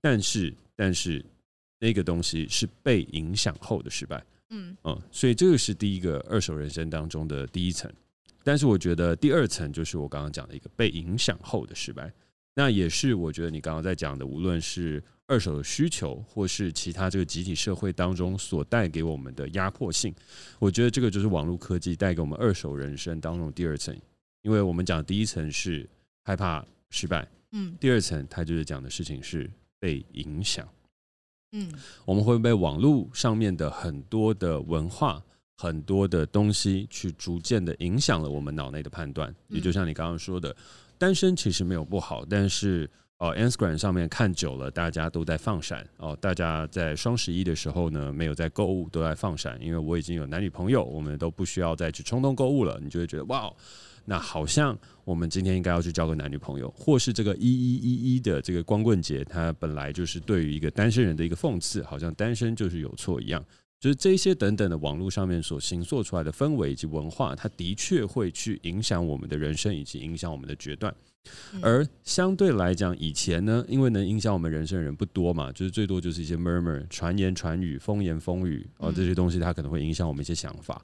[0.00, 1.24] 但是，但是
[1.78, 4.22] 那个东西是被影响后的失败。
[4.50, 7.90] 嗯嗯，所以这个是第一个二手人生当中的第一层。
[8.44, 12.12] 但是，我觉得第二层就是我刚刚讲的一个被影响后的失败。
[12.54, 20.14] 那也是我觉得你刚刚在讲的，无论是二手的需求，或是其他这个集体社会当中所带给我们的压迫性，
[20.58, 23.96] 我觉得这个就是网络科技带给我们二手人生当中第二层。
[24.42, 25.88] 因为我们讲第一层是
[26.24, 30.68] 害怕失败，嗯，第二层它就是讲的事情是被影响，
[31.52, 31.72] 嗯，
[32.04, 35.22] 我们会被网络上面的很多的文化、
[35.56, 40.54] 很多的东西去逐渐的影响了我们脑内的判断，也就像你刚刚说的。
[41.02, 42.88] 单身其实没有不好，但是
[43.18, 46.16] 呃，Instagram 上面看久了，大家都在放闪哦。
[46.20, 49.60] 大家在双十一的时候呢，没有在购物，都在放闪。
[49.60, 52.78] 因为我已经有男女朋友，我们都不需要再去冲动购物了。
[52.80, 53.52] 你就会觉得哇，
[54.04, 63.44] 那好像我们今天应该要去交个男女朋友，或是这个一一一一的这个光棍节，它本来就是对于一个单身人的一个讽刺，好像单身就是有错一样。
[63.82, 70.94] 就是这些等等的网络上面所形塑出来的氛围以及文化，它的确会去影响我们的人生以及影响我们的决断。
[71.60, 80.80] 而相对来讲，以前呢，因为能影响我们人生的人不多嘛，就是最多就是一些 murmur 传言传语、风言风语啊，这些东西它可能会影响我们一些想法。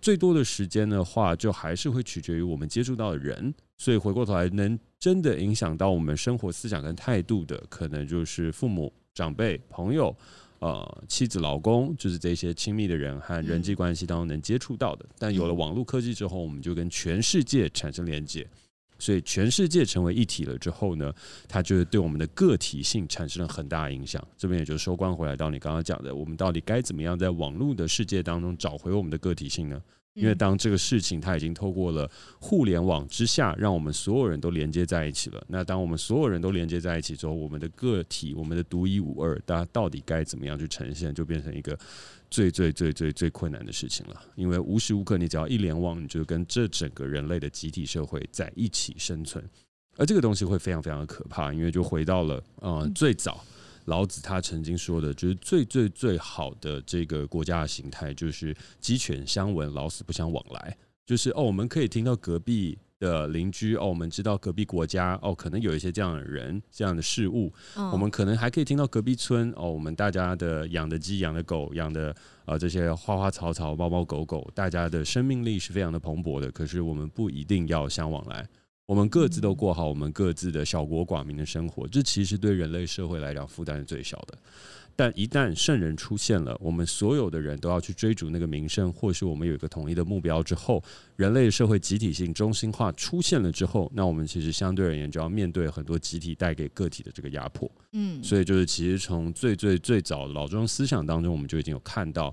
[0.00, 3.52] 最多的时间的话，就还是会取决于我们接触到的人。
[3.76, 10.16] 所以回过头来，能真的影响到我们生活思想跟态度的，可能就是父母、长辈、朋友。
[10.66, 15.06] 呃，妻子、老公，就是这些亲密的人和人际关系当中能接触到的。
[15.16, 18.44] 但有了网络科技之后，我们就跟全世界产生连接，
[18.98, 21.14] 所以全世界成为一体了之后呢，
[21.46, 24.20] 它就对我们的个体性产生了很大影响。
[24.36, 29.80] 这边也就收官回来到你刚刚讲的，我们到底该怎么样在网络的世界当中找回我们的个体性呢？
[30.16, 35.44] 因为当这个事情它已经透过了互联网之下，让我们所有人都连接在一起了。
[35.46, 41.78] 那当我们所有人都连接在一起之后，我们的个体，我们的独一无二，大家到底该怎么样去呈现，就变成一个
[42.30, 44.18] 最最最最最困难的事情了。
[44.36, 49.44] 因为无时无刻你只要一联网，你就跟这整个人类的集体社会在一起生存，
[49.98, 53.44] 而这个东西会非常非常的可怕，因为就回到了嗯最早。
[53.86, 60.76] 老子他曾经说的，就是最最最好的这个国家的形态，就是鸡犬相闻，老死不相往来。
[61.04, 67.52] 就是哦，我们可以听到隔壁的邻居哦，我们知道隔壁国家哦，可能有一些这样的人、这样的事物。
[67.76, 72.12] 哦、我们可能还可以听到隔壁村哦，我们大家的养的鸡、养的狗、养的
[72.44, 76.50] 呃这些花花草草、猫猫狗狗，大家的生命力是非常的蓬勃的。
[76.50, 78.44] 可是我们不一定要相往来。
[78.86, 84.38] 我们各自都过好我们各自的小国寡民的生活，这其实对人类社会来讲负担是最小的。
[84.94, 90.82] 但一旦圣人出现了，我们所有的人都要去追逐那个名声，或是我们有一个统一的目标之后，
[91.16, 97.70] 人类社会集体性中心化出现了之后，那我们其实相对而言就要面对很多集体带给个体的这个压迫。
[97.92, 102.32] 嗯，所以就是其实从最最最早的老庄思想当中，我们就已经有看到。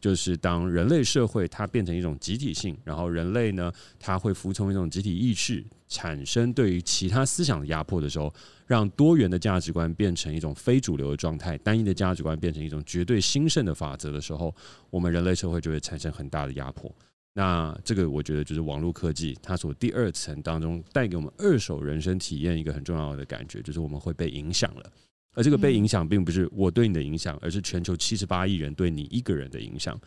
[0.00, 8.32] 就是当人类社会它变成一种集体性，然后人类呢，它会服从一种集体意识，产生对于其他思想的压迫的时候，
[8.66, 14.54] 让多元的价值观变成一种非主流的状态，单一的价值观变成一种绝对兴盛的法则的时候，
[14.90, 16.94] 我们人类社会就会产生很大的压迫。
[17.34, 24.92] 那这个我觉得就是网络科技它所第二层当中带给我们二手人生体验一个很重要的感觉，就是我们会被影响了。
[25.34, 29.98] 而这个被影响，并不是我对你的影响，而是全球七十八亿人对你一个人的影响。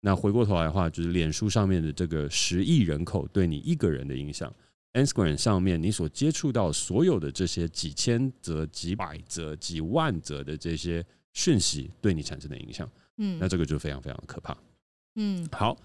[0.00, 4.54] 那回过头来的话，就是脸书上面的这个十亿人口对你一个人的影响
[4.92, 14.56] ，Instagram 上面你所接触到所有的这些几千则、几百则、几万则的这些讯息对你产生的影响，嗯，那这个就非常非常的可怕。
[15.16, 15.76] 嗯，好。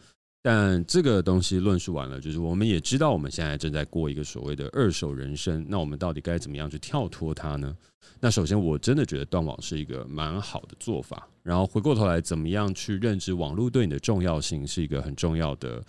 [0.44, 5.66] 但这个东西论述完了，就是我们也知道我们现在正在过一个所谓的二手人生。
[5.70, 7.74] 那我们到底该怎么样去跳脱它呢？
[8.20, 11.26] 那首先，我真的觉得断网是一个蛮好的做法。
[11.44, 15.82] 然后回过头来，怎么样去认知网络对你的重要性，是一个很重要的。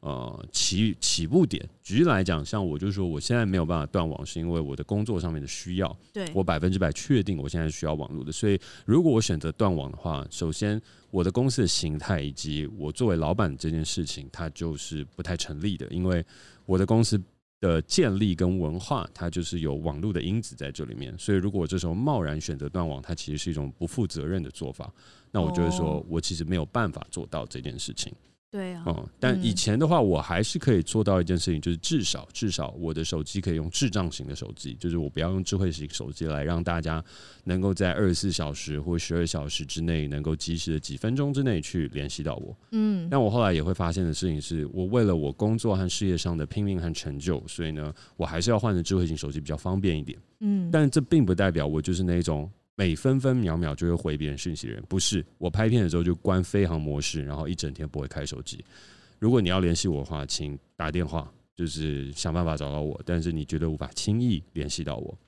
[0.00, 5.98] 呃，起起步点，举例来讲，像我就是说，我现在没有办法断网，是因为我的工作上面的需要。
[6.12, 8.56] 对，我百分之百确定我现在需要网络的，所以
[8.86, 10.80] 如果我选择断网的话，首先
[11.10, 16.24] 我的公司的形态以及我作为老板这件事情，它就是不太成立的，因为
[16.64, 17.20] 我的公司
[17.60, 24.92] 的建立跟文化，它就是有网络的因子在这里面，所以如果我这时候贸然选择断网，它其实是一种不负责任的做法。
[25.32, 28.14] 那我就会说我其实没有办法做到这件事情。
[28.50, 37.04] 对啊，嗯，但以前的话，我还是可以做到一件事情，就是至少至少我的手机可以用智障型的手机，就是我不要用智慧型手机来让大家
[37.44, 42.56] 能够在二十四小时或十二小时之内，能够及时的几分钟之内去联系到我。
[42.70, 50.18] 嗯，但我后来也会发现的事情是，我为了我工作和事业上的拼命和成就，所以呢，我还是要换成智慧型手机比较方便一点。
[50.40, 52.50] 嗯，但这并不代表我就是那种。
[52.78, 58.64] 每分分秒秒就会回别人讯息的人，不是我拍片的时候就关飞行模式，然后一整天不会开手机。
[59.18, 63.00] 如果你要联系我的话，请打电话，就是想办法找到我。
[63.04, 65.18] 但是你绝对无法轻易联系到我。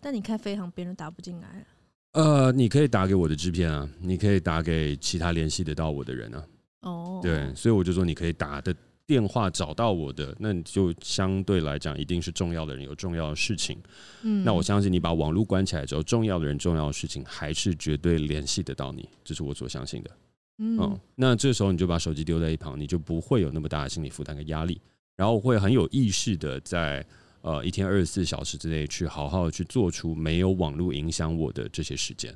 [0.00, 1.66] 但你开飞航，别人打不进来。
[2.12, 6.46] 呃，你可以打给我的制片啊，你可以打给其他联系得到我的人啊。
[6.82, 8.72] 哦，对，所以我就说你可以打的。
[9.06, 13.78] 电话找到我的，那你就相对来讲一定是重要的人，有重要的事情。
[14.22, 20.10] 嗯，那我相信你把网络关起来之后，重要的人、重要的事情还是绝对联系得到你，这是我所相信的。
[20.58, 24.80] 嗯，嗯，那这时候你就把手机丢在一旁，你就不会有那么大的心理负担跟压力，
[25.16, 27.04] 然后会很有意识的在
[27.42, 32.34] 呃一天二十四小时之内去好好的去做出没有网络影响我的这些时间。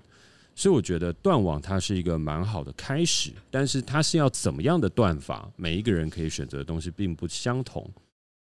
[0.59, 7.88] 所以我觉得断网它是一个蛮好的开始，但是它是要怎么样的断法，每一个人可以选择的东西并不相同。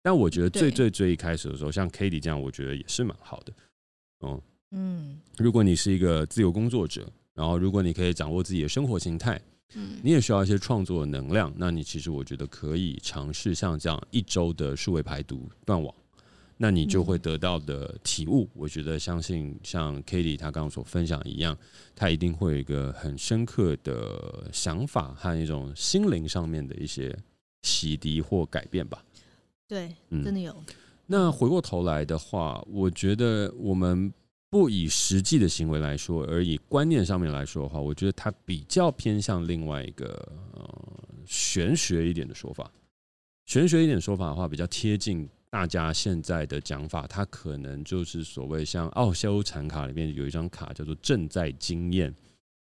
[0.01, 3.53] 但我觉得最最最一开始的时候，像 Cady 这样，我觉得也是蛮好的。
[4.21, 4.41] 嗯
[4.71, 9.39] 嗯，如果你是一个自由工作者，然后如果你可以掌握自己的生活形态，
[9.75, 15.93] 嗯，你也需要一些创作的能量，那你其实我觉得可以尝试像这样一周的数位排毒断网。
[16.61, 21.57] 那你就会得到的体悟，我觉得相信像 Cady 他刚刚所分享一样，
[21.95, 27.17] 他一定会有一个很深刻的想法和一种心灵上面的一些
[27.61, 29.01] 洗涤或改变吧。
[29.69, 30.51] 对，真的有。
[30.51, 34.13] 嗯，那回过头来的话，我觉得我们
[34.49, 40.07] 不以实际的行为来说，而以观念上面来说的话，我觉得它比较偏向另外一个
[40.51, 40.69] 呃
[41.25, 42.69] 玄学一点的说法。
[43.45, 45.25] 玄学一点说法的话，比较贴近。
[45.51, 52.13] 大家现在的讲法，它可能就是所谓像奥修禅卡里面有一张卡叫做“正在经验”，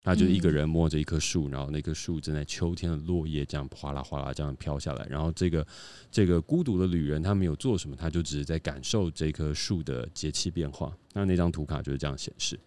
[0.02, 5.66] 它就一个人摸着一棵树，然后那棵树正在秋天的落叶这样哗啦哗啦这样飘下来，然后这个
[6.12, 10.96] 这个孤独的旅人他没有做什么，他就只是在感受这棵树的节气变化。
[11.12, 12.58] 那那张图卡就是这样显示。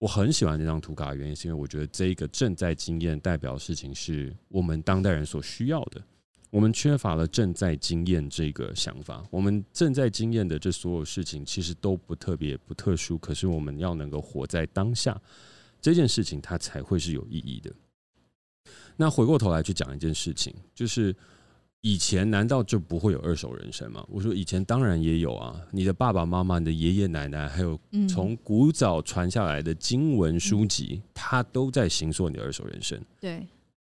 [0.00, 6.02] 我很喜欢这张图卡的原因是因为我觉得这个“正在经验”代表的事情是我们当代人所需要的。
[6.50, 9.24] 我们缺乏了正在经验这个想法。
[9.30, 13.16] 我们正在经验的这所有事情，其实都不特别、不特殊。
[13.18, 15.16] 可是我们要能够活在当下，
[15.80, 17.72] 这件事情它才会是有意义的。
[18.96, 21.14] 那回过头来去讲一件事情，就是
[21.82, 24.04] 以前难道就不会有二手人生吗？
[24.08, 25.58] 我说以前当然也有啊。
[25.70, 33.00] 你的爸爸妈妈、你的爷爷奶奶，还有从古早传下来的经文书籍，它都在行说你的二手人生。
[33.20, 33.46] 对。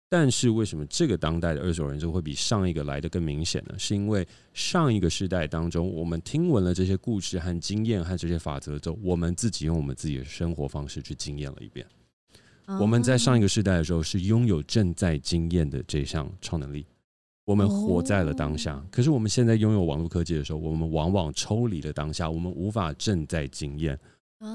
[0.08, 3.74] 但是为什么这个当代的二手人就会比上一个来的更明显呢？
[3.78, 11.84] 是因为上一个时代当中，我们听闻了这些故事和经验和这些法则之后，我们自己用我们自己的生活方式去经验了一遍。
[12.80, 16.84] 我们在上一个时代的时候是拥有正在经验的这项超能力，
[17.44, 18.84] 我们活在了当下。
[18.90, 24.00] 可是我们现在拥有网络科技的时候，我们往往抽离了当下，我们无法正在经验，哦、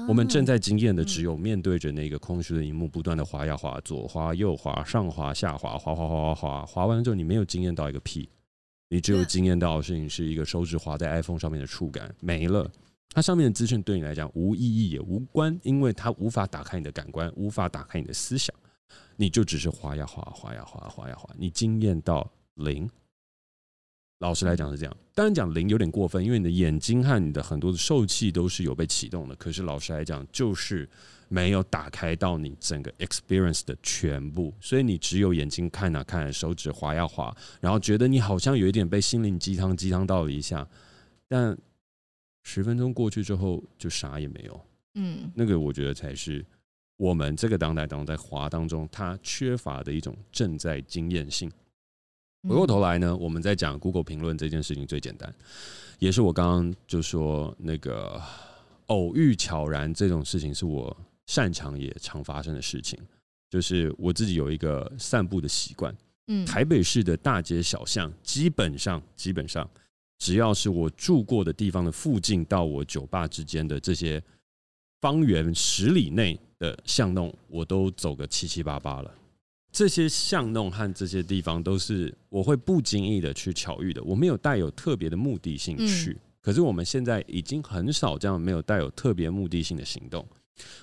[0.08, 8.28] 我们正在经验的只有面对着那个空虚的荧幕，不断的滑呀滑，左滑右滑，上滑下滑，滑滑滑滑滑，滑完之后你没有经验到一个屁，
[8.88, 12.70] 你只有经验到的事情是一个手指滑在 iPhone 上面的触感，没了。
[13.14, 18.54] 它上面的资讯对你来讲无意义也无关，因为它无法打开你的感官，无法打开你的思想，
[19.16, 22.88] 你就只是滑呀滑，滑呀滑，滑呀滑，你经验到零。
[24.22, 29.34] 老实来讲是这样，当然讲零有点过分，因为你的眼睛和你的很多的受气都是有被启动的。
[29.34, 30.88] 可是老实来讲，就是
[31.26, 40.64] 没有打开到你整个 experience 的全部，所以你只有眼睛看啊看，手指滑呀滑，然后觉得你好像有一点被心灵鸡汤鸡汤到了一下，
[41.26, 41.58] 但
[42.44, 44.60] 十分钟过去之后就啥也没有。
[44.94, 46.46] 嗯，那个我觉得才是
[46.96, 51.50] 我们这个当代当在滑当中，它缺乏的一种正在经验性。
[52.48, 55.32] 回过头来呢，我们在讲 Google 评论这件事情最简单，
[55.98, 58.20] 也是我刚刚就说那个
[58.86, 62.98] 偶遇悄然这种事情是我擅长也常发生的事情。
[63.48, 65.94] 就是我自己有一个散步的习惯，
[66.28, 69.68] 嗯，台北市的大街小巷，基本上基本上
[70.18, 74.22] 只要是我住过的地方的附近到我酒吧之间的这些
[75.02, 79.14] 方圆十里内的巷弄，我都走个七七八八了。
[79.72, 86.16] 这些巷弄和这些地方都是我会不经意的去巧遇的，我没有带有特别的目的性去。
[86.42, 90.26] 可是我们现在已经很少这样没有带有特别目的性的行动。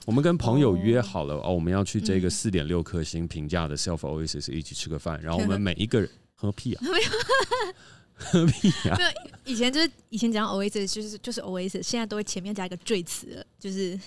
[0.08, 6.82] 我们跟朋友约好了哦，我们要去这个四点六颗星评价的 Self Oasis 一起吃个饭，然后我们每一个人喝屁啊，
[8.16, 8.98] 喝屁啊！
[8.98, 9.10] 没有，
[9.46, 14.00] 以前就是以前讲 Oasis 就是就是 Oasis，现在都会前面加一个缀词了，就是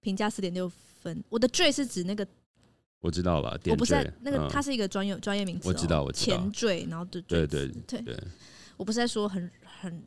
[0.00, 0.70] 评价四点六
[1.02, 1.22] 分。
[1.28, 2.26] 我的缀是指那个。
[3.04, 5.68] 我知道了，我不是那个，它是一个专业专业名词。
[5.68, 6.38] 我知道，我知道。
[6.38, 8.18] 前缀，然后对对对对对，
[8.78, 10.02] 我不是在说很很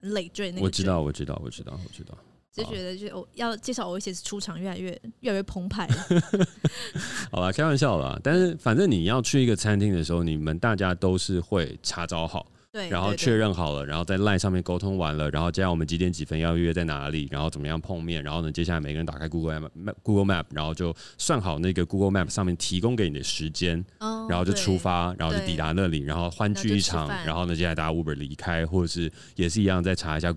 [0.00, 0.62] 累赘那个。
[0.62, 2.14] 我知道，我知道，我知道，我知道。
[2.52, 5.88] 就觉得就我要介绍我一些出场越来越越来越澎湃。
[7.32, 8.20] 好了，开玩笑了。
[8.22, 12.46] 但是反正你要去一个餐厅的时候，你们大家都是会查找好。
[12.72, 23.84] 对，然后确认好了，然后在 LINE 上面沟通完了，然后接下来我们几点几分要约在哪里，然后怎么样碰面，然后呢，接下来每个人打开 Google Map Google Map，然后就算好那个 Google Map 上面提供给你的时间，
[24.28, 30.32] 然后就出发，然后就抵达那里，然后欢聚一场，然后呢，接下来大家 Uber 离开，或者是也是一样再查一下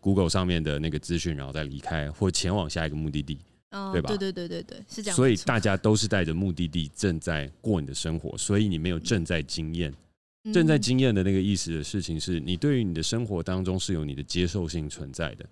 [0.00, 3.38] Google 上面的那个资讯，然后再离开或前往下一个目的地，
[3.92, 4.08] 对吧？
[4.10, 5.16] 对对对对对，是这样。
[5.16, 9.90] 所以大家都是带着目的地正在过你的生活，所以你没有正在经验。
[10.52, 15.44] 正在经验的那个意思的事情是，你对于你的生活当中是有你的接受性存在的，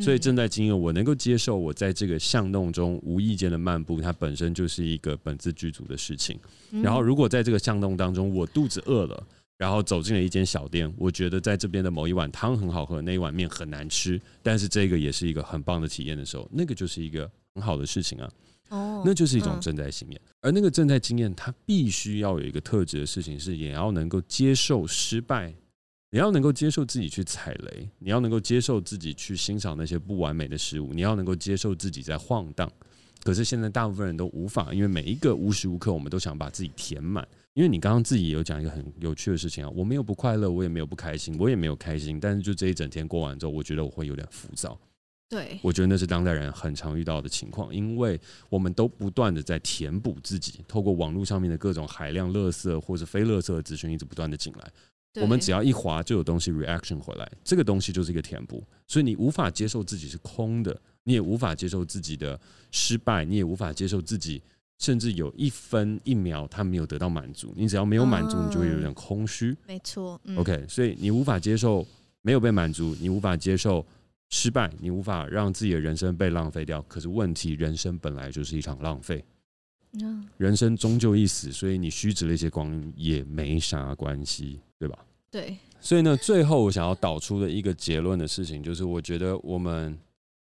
[0.00, 6.38] 所以正在经验，我能够接受我在这个巷弄中无意间的漫步，它本身就是一个本自具足的事情。
[6.82, 18.30] 然后，如果在这个巷弄当中我肚子饿了，然后走进了一间小店，我觉得在这边的某一碗汤很好喝，那一碗面很难吃，但是这个也是一个很棒的体验的时候，那个就是一个很好的事情啊。
[18.70, 25.54] 哦，那就是一种正在经验，而那个正在经验，它必须要有一个特质的事情是，也要能够接受失败，
[26.10, 32.70] 你要能够接受自己去踩雷，你要能够接受自己去欣赏那些不完美的事物，你要能够接受自己在晃荡。
[33.22, 37.26] 可是现在大部分人都无法，因为每一个无时无刻我们都想把自己填满。
[37.52, 44.76] 因为你刚刚自己有讲一个很有趣的事情啊，我没有不快乐，我也没有不开心，我也没有开心，但是就这一整天过完之后，我觉得我会有点浮躁。
[45.28, 55.22] 对，我觉得那是当代人很常遇到的情况，因为我们都不断的在填补自己，透过网络上面的各种海量垃圾或者非垃圾的资讯，一直不断的进来。
[55.22, 58.62] 我们只要一滑，就有东西 reaction 回来，这个东西就是一个填补。
[58.86, 62.38] 所以你无法接受自己是空的，你也无法接受自己的
[62.70, 64.42] 失败，你也无法接受自己
[64.78, 67.52] 甚至有一分一秒他没有得到满足。
[67.56, 69.56] 你只要没有满足，你就会有点空虚。
[69.66, 70.20] 没错。
[70.36, 71.86] OK，所以你无法接受
[72.22, 73.84] 没有被满足，你无法接受。
[74.36, 76.82] 失败，你无法让自己的人生被浪费掉。
[76.88, 79.24] 可是问题，人生本来就是一场浪费。
[80.38, 84.98] 人生终究一死，所以你虚掷了一些光阴也没啥关系，对吧？
[85.30, 85.56] 对。
[85.80, 89.96] 所以呢，最后我想要导出的一个结论的事情，就是我觉得我们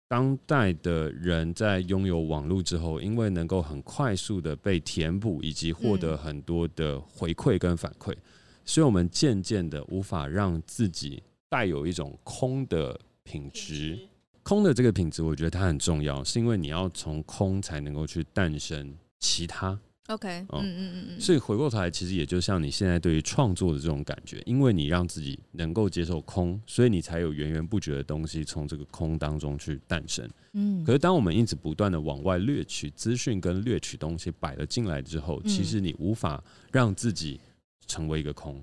[0.07, 8.15] 当代的人在拥有网络之后，因为能够很快速的被填补，以及获得很多的回馈跟反馈，
[8.63, 12.97] 所以我们渐渐的无法让自己带有一种空的。
[13.23, 13.99] 品质
[14.43, 19.79] 空的这个品质，我觉得它很重要，是因为你要从空才能够去诞生其他。
[20.07, 21.21] OK，嗯嗯嗯嗯。
[21.21, 30.27] 所以回过头来，其实也就像你现在对于创作的这种感觉，因为你让自己能够接受空，所以你才有源源不绝的东西从这个空当中去诞生。
[30.53, 30.83] 嗯。
[30.83, 37.39] 可是当我们一直不断的往外掠取资讯跟掠取东西摆了进来之后，其实你无法让自己
[37.85, 38.61] 成为一个空。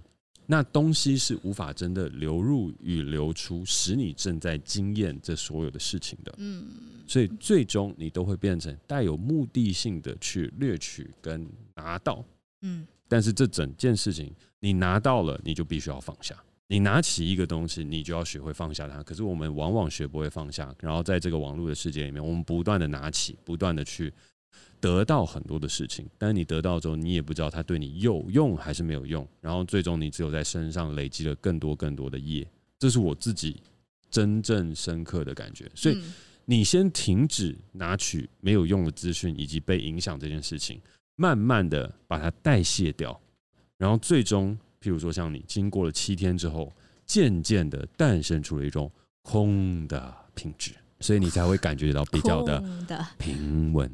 [0.51, 6.35] 那东西是无法真的流入与流出，使你正在经验这所有的事情的。
[6.39, 6.65] 嗯，
[7.07, 12.25] 所以最终你都会变成带有目的性的去掠取跟拿到。
[12.63, 16.35] 嗯，但是这整件事情你拿到了，你就必须要放下。
[16.67, 19.03] 你拿起一个东西，你就要学会放下它。
[19.03, 24.11] 可是我们往往学不会放下，然后在这个网络的世界里面，我们不断的拿起，不断的去
[24.81, 26.09] 得到很多的事情。
[26.17, 29.27] 但是你得到之后，你也不知道它对你有用还是没有用。
[29.41, 32.47] 然后最终你只有在身上累积了更多更多的业。
[32.79, 33.63] 这是我自己
[34.11, 35.71] 真正深刻的感觉。
[35.75, 36.01] 所以
[36.45, 40.81] 你先停止拿取没有用的资讯以及被影响这件事情，
[41.17, 43.21] 慢慢的把它代谢掉，
[43.77, 44.59] 然后最终。
[44.81, 46.73] 譬如说，像你经过了七天之后，
[47.05, 48.89] 渐渐的诞生出了一种
[49.23, 50.71] 空的品质，
[51.01, 52.63] 所以你才会感觉到比较的
[53.19, 53.91] 平稳。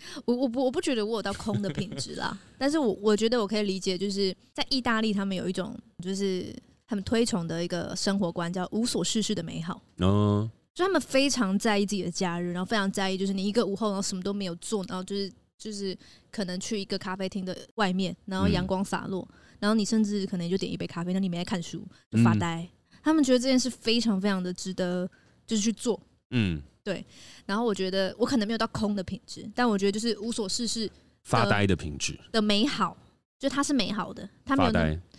[0.24, 6.54] 我我不我不觉得我有到空的品质啦，但是我我觉得我可以理解，就是在意大利他们有一种就是
[6.86, 9.82] 他们推崇的一个生活观，叫无所事事的美好。
[9.98, 15.96] 嗯，就他们非常在意自己的假日，然后非常在意，就是你一个午后然后什么都没有做，然后就是就是
[16.30, 19.26] 可能去一个咖啡厅的外面，然后阳光洒落。
[19.32, 22.62] 嗯然后你甚至可能就点一杯咖啡，那里面在看书，就发呆。
[22.62, 22.68] 嗯、
[23.02, 25.04] 他们觉得这件事非常非常的值得，
[25.48, 26.00] 就是去做。
[26.30, 27.04] 嗯，对。
[27.44, 30.90] 然后我觉得我可能没有到空的品质，但我觉得就是无所事事
[31.24, 32.96] 发呆的品质的美好，
[33.38, 34.26] 就它是美好的。
[34.44, 34.72] 它没有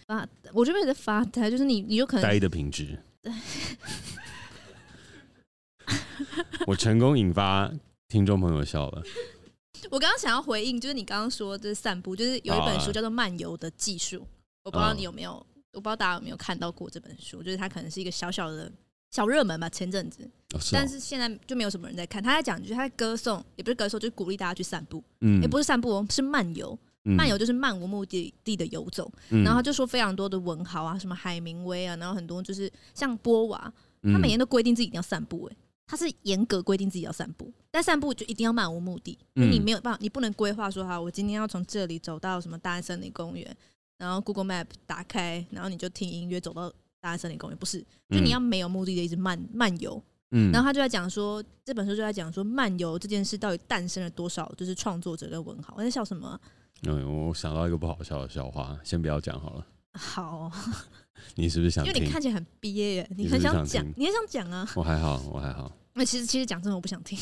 [0.08, 2.98] 发我觉得在发呆，就是你你就可能呆的品质。
[6.66, 7.72] 我成功引发
[8.08, 9.04] 听众朋友笑了。
[9.92, 14.18] 我刚刚想要回应，就是你刚刚说的散步，就是有一本书叫做《漫游的技术》，
[14.64, 15.34] 我不知道你有没有，
[15.74, 18.72] 我不知道大家有没有看到过这本书，就是它可能是一个小小的
[19.12, 20.30] 小热门吧，前阵子，
[20.72, 22.22] 但是现在就没有什么人在看。
[22.22, 29.12] 他在讲，就是他在歌颂，也不是歌颂，就是鼓励大家去散步，嗯，也不是散步哦，是漫游，漫游就是漫无目的地的游走。
[29.30, 35.56] 然后他就说非常多的文豪啊，什么海明威啊，然后很多就是像波娃，他每年都规定自己一定要散步，哎。
[35.92, 43.58] 他是严格规定自己要散步，但散步就一定要漫无目的，你没有办法，你不能规划说哈，我今天要从这里走到什么大安森林公园，
[43.98, 46.72] 然后 Google Map 打开，然后你就听音乐走到
[47.02, 47.80] 大安森林公园，不是，
[48.10, 50.02] 就你要没有目的的一直漫漫游。
[50.32, 55.74] 嗯，然后他就在讲说，这本书就在讲说漫游这件事到底诞生了多少，就是创作者跟文豪。
[55.78, 56.40] 我在笑什么啊？
[56.84, 59.66] 嗯，我想到一个不好笑的笑话，先不要讲好了。
[59.94, 60.52] 好。
[61.36, 61.86] 你是不是想？
[61.86, 64.70] 因为你看起来很憋耶，你很想讲，你很想讲啊。
[64.76, 65.72] 我还好，我还好。
[65.94, 67.18] 那其实其实讲真的，我不想听。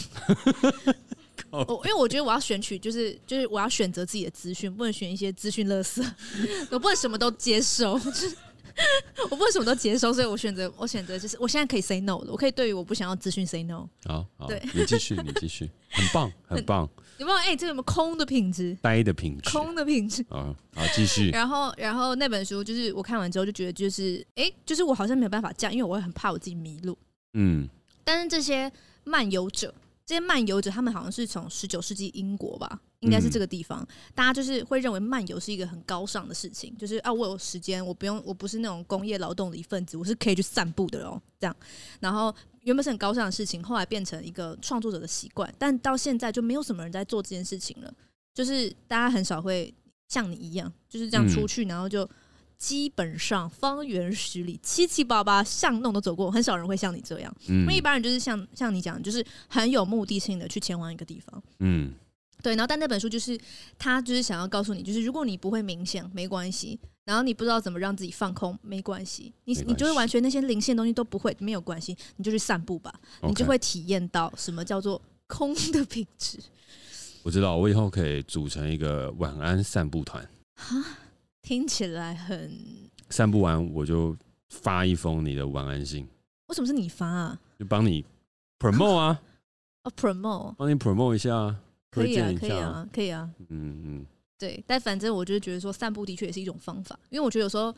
[1.50, 6.06] 我因为我觉得我要选取，就是就是我要选择自己的资讯，不能选一些资讯垃圾。
[6.70, 7.98] 我不能什么都接受，
[9.30, 13.88] 我不会什么都接受，所以我选择我选择就是我现在可以 say no 了，我可以对于我不想要资讯 say no。
[14.06, 16.88] 好，对，你继续，你继续，很棒，很棒。
[17.18, 17.38] 有没有？
[17.40, 18.78] 哎、欸，这有没有空的品质？
[18.82, 19.50] 呆的品质？
[19.50, 20.24] 空的品质？
[20.30, 21.32] 啊，好，继续。
[21.32, 26.98] 然后，然后那本书就是我看完之后就觉得，就是哎、欸，就是我好像没有办法这样，因为我会很怕我自己迷路。
[27.34, 27.68] 嗯。
[28.04, 28.72] 但是这些
[29.04, 29.74] 漫游者，
[30.06, 41.56] 这些漫游者，他们好像是从十九世纪英国吧，应该是这个地方，嗯、大家就是会认为漫游是一个很高尚的事情，就是啊，我有时间，我不用，我不是那种工业劳动的一份子，我是可以去散步的哦，这样。
[42.00, 47.94] 然后原本是很高尚的事情，后来变成一个创作者的习惯，但到现在就没有什么人在做这件事情了，
[48.34, 49.74] 就是大家很少会
[50.08, 52.10] 像你一样，就是这样出去，然后就。
[52.58, 57.32] 基本上方圆十里七七八八巷弄都走过，很少人会像你这样。
[57.48, 61.44] 嗯，因为一般人就是像像你讲，就是很有目的性的去前往一个地方。
[61.60, 61.94] 嗯，
[62.48, 62.56] 对。
[62.56, 63.38] 然后，但那本书就是
[63.78, 69.34] 他就是想要告诉你，就是如果你不会冥想，没关系；然后你不知道怎么让自己放空，没关系。
[69.46, 72.94] 你你就会完全那些灵性的东西都不会，没有关系，你就去散步吧，
[73.24, 76.40] 你就会体验到什么叫做空的品质。
[77.24, 80.26] 我知道，我以后可以组成一个晚安散步团。
[81.42, 82.52] 听起来很
[83.10, 84.18] 散步完我就
[84.50, 86.08] 发一封你的晚安信。
[86.48, 87.40] 为什么是你发啊？
[87.60, 88.04] 就帮你
[88.60, 89.22] promote 啊，
[89.84, 91.56] 哦 promote，帮你 promote 一下，
[91.98, 93.30] 可以啊，可以啊，可以啊。
[93.50, 94.06] 嗯嗯，
[94.38, 97.74] 对，但反正我就是觉得说散步的确也是一种方法，因为我觉得有时候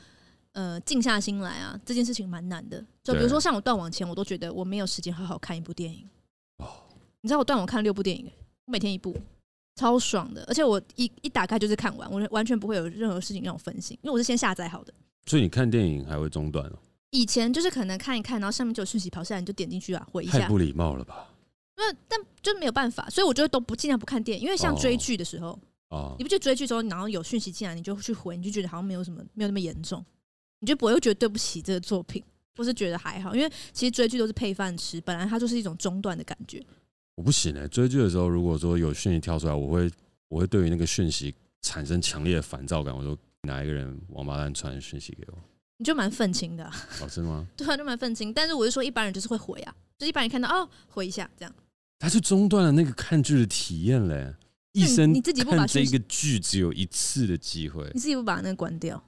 [0.53, 2.84] 呃静下心来啊，这件事情蛮难的。
[3.03, 6.07] 就比如说像我断网前，我都觉得我没有时间好好看一部电影。
[6.57, 6.67] 哦，
[7.22, 8.30] 你知道我断网看六部电影，
[8.65, 9.15] 我每天一部。
[9.76, 14.93] 超爽的，而且我一一打开就是看完，我完全不会有任何事情让我分心，因为我是先下载好的。
[15.26, 16.78] 所以你看电影还会中断哦？
[17.11, 20.39] 以前就是可能看一看，然后上面就有讯息跑下来，你就点进去啊，回一下。
[20.39, 21.30] 太不礼貌了吧？
[21.80, 25.57] 那但就是没有办法，所以我觉得都不尽量不看电影，因为像追剧的时候，
[25.89, 30.05] 哦，你不就追剧的时候，然后有讯息进来，你就去回，你就觉得好像没有什么，没有那么严重，
[30.59, 32.23] 你就不会觉得对不起这个作品，
[32.57, 36.63] 或是觉得还好，因为其实追剧都是配饭吃，本来它就是一种中断的感觉。
[37.15, 39.91] 我不行哎、欸，追剧的时候如果说有讯息跳出来，我会。
[40.30, 42.95] 我会对于那个讯息产生强烈的烦躁感。
[42.95, 45.34] 我说哪一个人王八蛋传讯息给我？
[45.77, 46.71] 你就蛮愤青的、啊。
[47.01, 47.47] 哦，真的吗？
[47.57, 48.32] 对啊，就蛮愤青。
[48.32, 51.51] 但是我是说，一般人就是会回啊，就一般人看到哦，回一下这样。
[52.00, 54.34] 他就中断了那个看剧的体验嘞。
[54.72, 59.04] 一生你自己不把这个剧只有一次的机会，你自己不把那个关掉？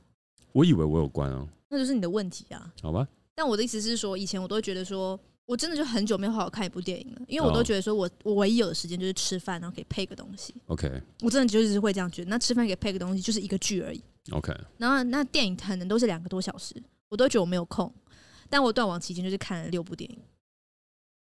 [0.52, 2.74] 我以为我有关哦，那就是你的问题啊。
[2.82, 3.08] 好吧。
[3.36, 10.54] 但我的意思是说，以前我都会觉得说，我真的就很久没有好好看一部电影了，因为我都觉得说我我唯一有的时间就是吃饭，然后可以配个东西。
[10.66, 12.30] OK，我真的就是会这样觉得。
[12.30, 14.04] 那吃饭可以配个东西，就是一个剧而已。
[14.32, 16.76] OK，然后那电影可能都是两个多小时，
[17.08, 17.94] 我都觉得我没有空。
[18.50, 20.18] 但我断网期间就是看了六部电影。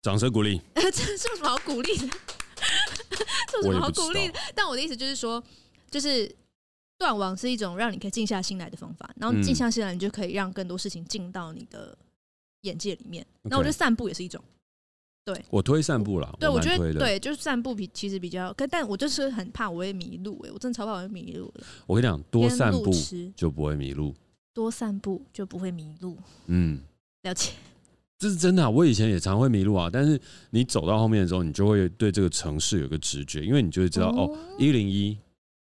[0.05, 0.61] 掌声鼓励。
[0.77, 2.07] 这是有什么好鼓励的？
[3.51, 4.35] 这有什么好鼓励的？
[4.55, 5.43] 但我的意思就是说，
[5.91, 6.31] 就是。
[6.97, 11.95] 断网是一种让你可以静下心来的方法，然后静下心来，你就可以让更多事情进到你的
[12.61, 13.27] 眼界里面。
[13.43, 14.43] 那、嗯、我觉得散步也是一种，
[15.25, 16.35] 对，我推散步了。
[16.39, 21.65] 对，我觉得对，就是散步比其实比较，可但我就是很怕我会迷路哎、欸，我真的超怕我会迷路的。
[21.85, 22.93] 我跟你讲，多散步
[23.35, 24.15] 就不会迷路，
[24.55, 26.17] 多散步就不会迷路。
[26.47, 26.81] 嗯，
[27.23, 27.51] 了解，
[28.25, 28.71] 这是真的、啊。
[28.71, 30.19] 我以前也常会迷路啊，但是
[30.49, 35.17] 你走到后面的时候，你就会对这个城市有个直觉，因为你就会知道哦，一零一。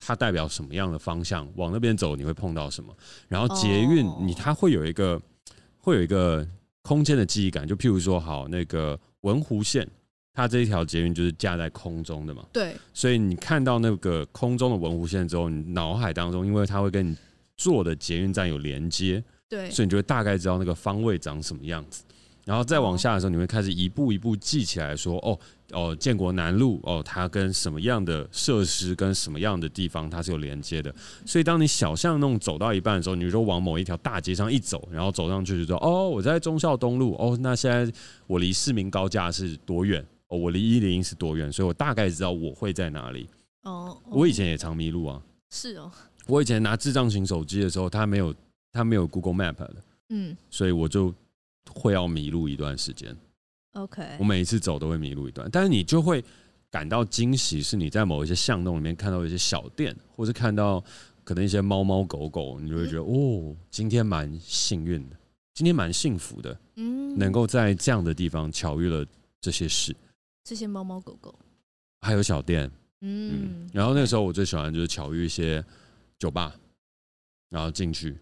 [0.02, 1.46] 它代表什么样的方向？
[1.58, 2.96] 往那边走，你会碰到什么？
[3.28, 5.22] 然后捷运，你它会有一个
[5.78, 6.48] 会有一个
[6.82, 7.68] 空间的记忆感。
[7.68, 9.86] 就譬如说，好，那个文湖线，
[10.34, 12.46] 它这一条捷运就是架在空中的嘛。
[12.54, 12.74] 对。
[12.94, 17.14] 所以你看到那个空中的文湖线之后，你脑海当中，因为它会跟你
[17.58, 22.04] 坐的捷运站有连接，对，所以你就会大概知道那个方位长什么样子。
[22.50, 25.38] 然后再往下的时候，你会开始一步一步记起来说，哦。
[25.72, 30.92] 哦，建国南路哦，它跟什么样的设施跟什么样的地方它是有连接的？
[31.28, 37.14] 所以当你小巷弄走到一半的时候，你就往某一条大街上一走，然后走上去就说：“哦，我在忠孝东路。
[37.20, 37.94] 哦，那现在
[38.26, 40.04] 我离市民高架是多远？
[40.30, 41.52] 哦，我离一零一是多远？
[41.52, 43.30] 所以我大概知道我会在哪里。
[43.62, 45.22] 哦”哦，我以前也常迷路啊。
[45.52, 45.92] 是哦。
[46.26, 48.34] 我以前拿智障型手机的时候，它没有
[48.72, 49.76] 它没有 Google Map 的。
[50.10, 50.36] 嗯。
[50.50, 51.14] 所以我就
[51.74, 53.16] 会要迷路一段时间。
[53.74, 56.24] OK，我每一次走都会迷路一段，但是你就会
[56.72, 60.84] 感到惊喜，是你在某一些巷弄里面看到一些小店，或是看到
[61.24, 65.16] 可能一些猫猫狗狗，你就会觉得、嗯、哦，今天蛮幸运的，
[65.54, 69.06] 今天蛮幸福的，嗯，能够在这样的地方巧遇了
[69.40, 69.96] 这些事，
[70.44, 71.38] 这些猫猫狗狗，
[72.02, 72.70] 还有小店，
[73.02, 75.64] 嗯，嗯，然后那个时候我最喜欢就是巧遇一些
[76.18, 76.56] 酒吧，
[77.50, 78.18] 然后进去，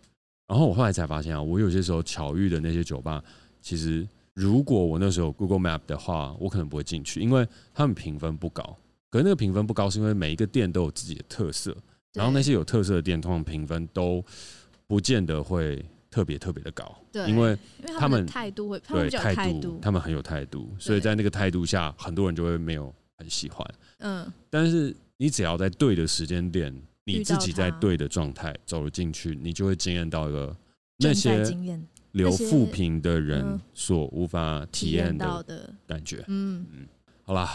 [0.48, 3.24] 然后我后来才发现啊，我有些时候巧遇的那些酒吧，
[3.62, 4.08] 其实。
[4.40, 7.44] 如果我那时候有 Google Map 的话，我可能不会进去，因为
[7.74, 8.64] 他们评分不高。
[9.10, 11.76] 可是那个评分不高，是因为每一个店都有自己的特色，
[12.14, 14.24] 然后那些有特色的店，通常评分都
[14.86, 16.96] 不见得会特别特别的高。
[17.12, 17.58] 对，因为
[17.98, 23.68] 他们态度会，对态度，他们很有态度，所以在那个态度下，很多人就会没有很喜欢。
[23.98, 26.72] 嗯，但是你只要在对的时间点，
[27.08, 30.56] 你自己在对的状态走了进去，你就会惊艳到一个
[30.98, 31.44] 那些。
[32.14, 36.24] 留富平的人所无法体验到的感觉。
[36.30, 36.88] 嗯嗯，
[37.22, 37.46] 好啦，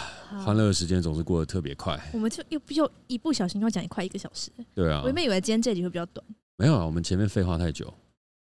[0.45, 1.99] 欢乐的时间总是过得特别快。
[2.13, 4.53] 我们就又又一不小心要讲快一个小时。
[4.73, 6.25] 对啊，我原本以为今天这集会比较短。
[6.57, 7.93] 没有啊，我们前面废话太久。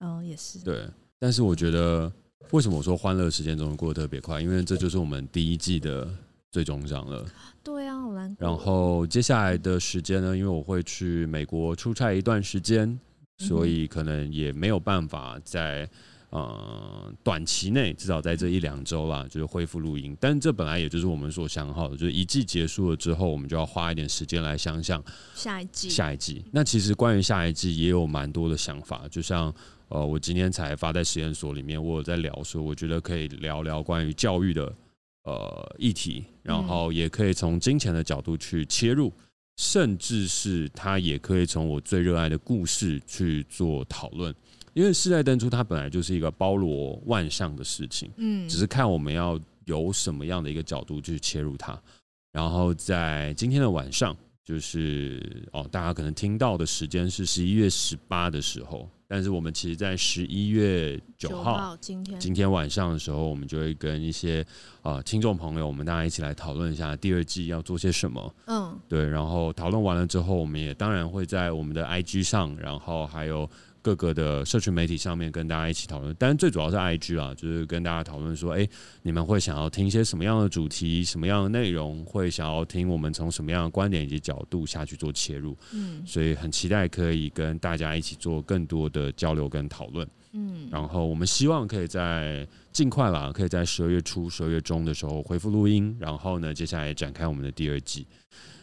[0.01, 0.59] 哦，也是。
[0.59, 0.87] 对，
[1.19, 2.13] 但是我觉得，
[2.51, 4.43] 为什么我说欢乐时间总是过得特别快？
[4.43, 6.07] 因为这就是我们第一季的
[6.51, 7.25] 最终章了。
[7.63, 8.37] 对啊，好难。
[8.39, 10.37] 然后接下来的时间呢？
[10.37, 12.99] 因为我会去美国出差一段时间，
[13.39, 15.89] 所以可能也没有办法在。
[16.33, 20.17] 呃，短期内至少在这一两周啦，就是恢复录音。
[20.21, 25.03] 但这本来也就是我们所想好的，就是一季结束了之后，我们就要花一点时间来想想
[25.35, 25.91] 下一季。
[25.91, 29.09] 下一季，那其实关于下一季也有蛮多的想法。
[29.11, 29.53] 就像
[29.89, 34.73] 呃，我今天才发在实验所里面，我有在聊说，我觉得可以聊聊关于教育的
[35.25, 39.13] 呃议题，然后也可以从金钱的角度去切入，
[39.57, 44.35] 甚至是他也可以从我最热爱的故事去做讨论。
[44.73, 51.77] 因为世代登出，它本来就是一个包罗万象的事情，嗯，只是看我们要有什么样的一个角度去切入它。
[52.33, 64.47] 然后在今天的晚上，就是哦，大家可能听到的时间是十一月十八的时候，但是我们其实，在十一月九号，今天今天晚上的时候，我们就会跟一些
[64.83, 68.33] 啊听众朋友，我们大家一起来讨论一下第二季要做些什么。
[68.47, 69.05] 嗯，对。
[69.05, 73.51] 然后讨论完了之后，我们也当然会在我们的 IG 上，然后还有。
[73.83, 78.69] 各个的社群媒体上面跟大家一起讨论，但是最主要是 IG 啊，就是跟大家讨论说，哎，
[79.03, 98.07] 你们会想要听一些什么样的主题，什么样的内容，会想要听我们从什么样的观点以及角度下去做切入，嗯，所以很期待可以跟大家一起做更多的交流跟讨论，嗯，然后我们希望可以在尽快啦，可以在十二月初、十二月中的时候恢复录音，然后呢，接下来展开我们的第二季。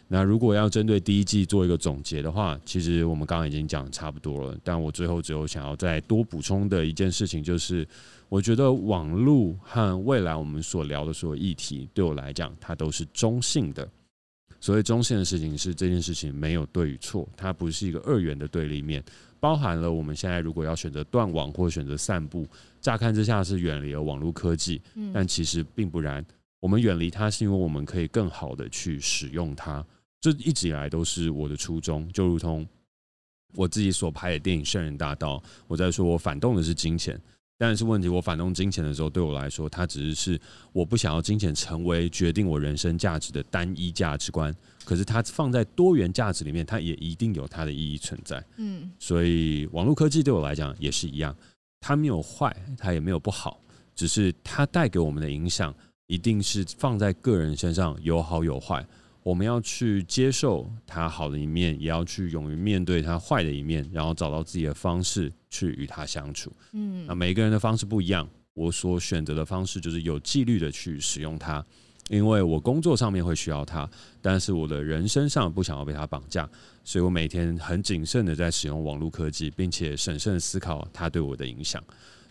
[0.10, 4.58] 那如果要针对第一季做一个总结的话，其实我们刚刚已经讲的差不多了。
[4.64, 7.86] 但我最后只有想要再多补充的一件事情，就是
[8.30, 13.88] 我觉得网络和未来我们所聊的所有议题，对我来讲，它都是中性的。
[14.60, 19.04] 所谓中性的事情是这件事情没有对与错，它不是一个二元的对立面，
[19.40, 22.48] 包含了我们现在如果要选择断网或选择散步，
[22.80, 24.82] 乍看之下是远离了网络科技，
[25.14, 26.26] 但其实并不然。
[26.60, 29.86] 我们远离它是因为我们可以更好的去使用它。
[30.20, 32.68] 这一直以来都是我的初衷，就如同
[33.54, 35.38] 我自己所拍的电影《圣人大道》，
[35.68, 37.20] 我在说我反动的是金钱，
[37.58, 40.42] 但是问题我反动金钱的时候，对我来说，它只是是
[40.74, 44.54] 我不想要金钱成为决定我人生价值的单一价值观。
[44.84, 48.44] 可是它放在多元价值里面，它也一定有它的意义存在。
[48.58, 51.36] 嗯，所以网络科技对我来讲也是一样，
[51.80, 53.60] 它没有坏，它也没有不好，
[53.96, 55.74] 只是它带给我们的影响，
[56.08, 58.86] 一定是放在个人身上有好有坏。
[59.28, 66.50] 我们要去接受它好的一面，也要去勇于面对它坏的一面，然后找到自己的方式去与它相处。
[66.72, 71.62] 嗯，那每个人的方式不一样，我所选择的方式就是有纪律的去使用它，
[72.08, 73.86] 因为我工作上面会需要它，
[74.22, 76.50] 但是我的人生上不想要被它绑架，
[76.86, 81.84] 所以我每天很谨慎的在使用网络科技，并且审慎思考它对我的影响。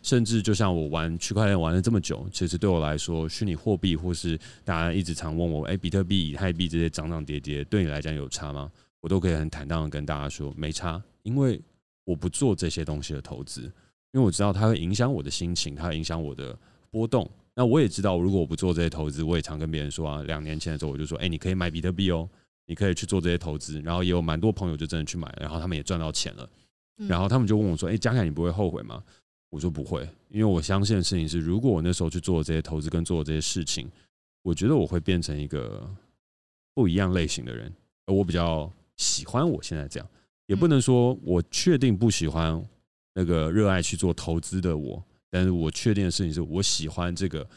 [0.06, 8.70] 甚至就像我玩区块链玩了这么久，其实对我来说，虚拟货币或是大家一直常问我，哎，比特币、以太币这些涨涨跌跌，对你来讲有差吗？
[9.00, 11.60] 我都可以很坦荡的跟大家说，没差，因为
[12.04, 13.72] 我不做这些东西的投资，因
[14.12, 16.56] 为我知道它会影响我的心情，它会影响我的
[16.88, 17.28] 波动。
[17.52, 22.28] 那我也知道，如果我不做这些投资，我也常跟别人说啊，两年前的时候我就说，哎，你可以买比特币哦，
[22.66, 26.48] 你可以去做这些投资，然后也有蛮多朋友就真的去买，然后他们也赚到钱了，
[27.08, 29.02] 然后他们就问我说，哎，嘉凯，你不会后悔吗？
[29.56, 33.88] 我说不会，因为我相信的事情是，如果我那时候去做这些投资跟做这些事情，
[34.42, 35.88] 我觉得我会变成一个
[36.74, 37.72] 不一样类型的人。
[38.04, 40.06] 而我比较喜欢我现在这样，
[40.44, 42.62] 也不能说我确定不喜欢
[43.14, 47.48] 那个热爱去做投资的我，但是我确定的事情是我喜欢这个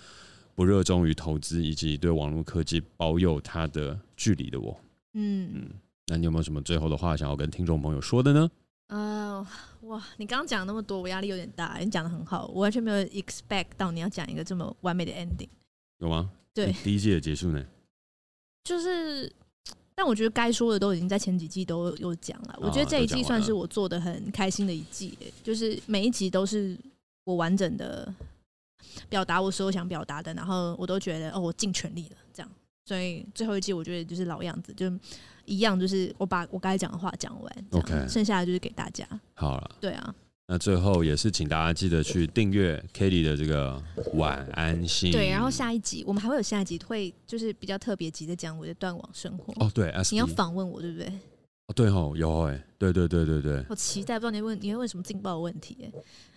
[0.55, 4.79] 不热衷于投资以及对网络科技保有它的距离的我。
[5.15, 5.69] 嗯嗯，
[6.07, 8.49] 那你有没有什么最后的话想要跟听众朋友说的呢？
[8.89, 9.45] 呃，
[9.81, 11.77] 哇，你刚刚讲那么多，我压力有点大。
[11.79, 15.47] 你讲的很好，我完全没有 expect 到你要讲一个这么完美的 ending。
[15.99, 16.31] 有吗？
[16.53, 17.63] 对，第一季的结束呢？
[18.63, 19.31] 就是，
[19.93, 22.57] 但我觉得该说的都已经在前几季都有讲了。
[22.61, 26.75] 我觉得这一季算是我做的很开心的一季，就是每一集都是
[27.23, 28.11] 我完整的
[29.07, 32.51] 表达我所有想表达的，然后我都觉得哦，我尽全力了，这样。
[32.85, 34.91] 所以最后一季我觉得就是老样子，就。
[35.49, 39.05] 一样，就是我把我刚才讲的话讲完，OK，剩下的就是给大家。
[39.33, 40.13] 好了，对啊，
[40.47, 43.81] 那最后也是请大家记得去订阅 Cady 的这个
[44.13, 45.11] 晚安心。
[45.11, 49.53] 对，然后下一集我们还会有下一集，会就是比较特别集的讲我的断网生活。
[49.57, 51.07] 哦，对，你要访问我，对不对？
[51.67, 53.65] 哦，对哦，有哎，对对对对对。
[53.69, 55.77] 我期待，不知道你问你会问什么劲爆的问题？
[55.83, 55.91] 哎，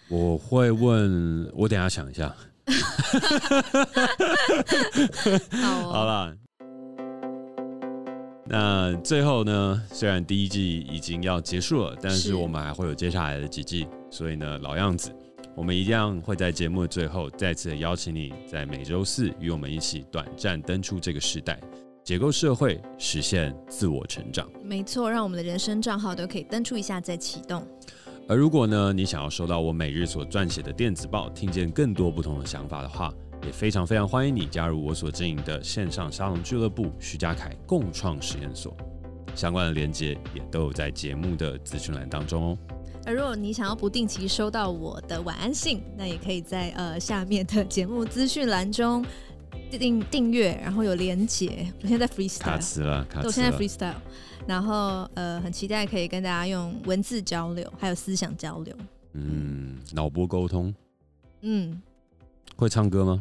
[0.08, 2.34] 我会问，我等一下想一下。
[5.50, 6.36] 好哦，好了。
[8.52, 15.10] 那最后呢，虽然第一季已经要结束了，但是我们还会有接下来的几季，所以呢，老样子，
[15.56, 21.58] 我们一样会在节目的最后再次邀请你，在每周四与我们一起短暂登出这个时代，
[22.04, 24.46] 解构社会，实现自我成长。
[24.62, 27.66] 没错，让我们的人生账号都可以登出一下再启动。
[28.28, 33.10] 而如果呢，你想要收到我每日所撰写的电子报，听见更多不同的想法的话。
[33.44, 38.76] 也非常非常欢迎你加入我所经营的线上沙龙俱乐部徐家凯共创实验所，
[39.34, 42.58] 相关的连接也都有在节目的资讯栏当中哦。
[43.04, 49.04] 而如果你想要不定期收到我的晚安信，那也可以在呃下面的节目资讯栏中
[49.72, 51.66] 订订阅，然后有连接。
[51.82, 53.24] 我现在在 freestyle，卡词了，卡词了。
[53.26, 53.96] 我现在 freestyle，
[54.46, 58.72] 然后呃很期待可以跟大家用文字交流，还有思想交流。
[59.14, 60.72] 嗯，脑波沟通。
[61.40, 61.82] 嗯，
[62.54, 63.20] 会唱歌吗？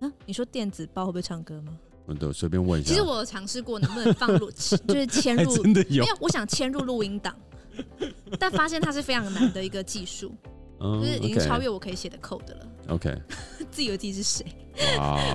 [0.00, 1.76] 啊，你说电子包会不会唱歌吗？
[2.06, 2.88] 嗯，对，随便问一下。
[2.88, 4.76] 其实我有尝试过能不能放录，就是
[5.08, 6.02] 嵌入，真的有。
[6.02, 7.34] 没有，我想嵌入录音档，
[8.38, 10.34] 但发现它是非常难的一个技术，
[10.80, 12.66] 嗯，就是已经超越我可以写的 code 了。
[12.88, 13.14] OK，
[13.70, 14.46] 自以为自己是谁？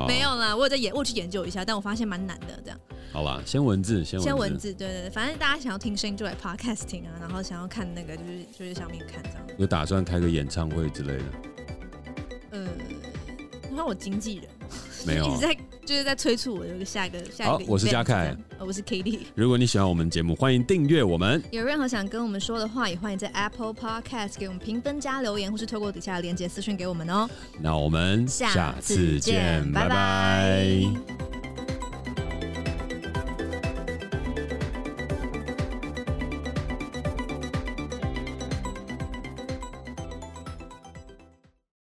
[0.07, 2.59] 没有啦，我有在研，我去研究一下，但我发现蛮难的。
[2.63, 2.79] 这样，
[3.11, 9.47] 好吧，先文字，先文字，先文字，对对对，反正大家想要听声音就来 podcasting 啊，然后想要看那个就是就是上面看这样。
[9.59, 11.23] 有打算开个演唱会之类的？
[12.53, 12.67] 嗯，
[13.73, 14.45] 你看我经纪人。
[15.05, 17.51] 没有， 一直在就是在催促我有个下一个下一个。
[17.53, 19.21] 好，我是嘉凯，我是 Cady。
[19.33, 21.43] 如果你喜欢我们节目，欢迎订阅我们。
[21.51, 27.27] 有任何想跟我们说的话，也欢迎在 Apple Podcast 给我们评分加留言，或是透过底下的链接私讯给我们哦。
[27.59, 29.89] 那我们下次见，拜拜。
[29.89, 31.52] 拜拜。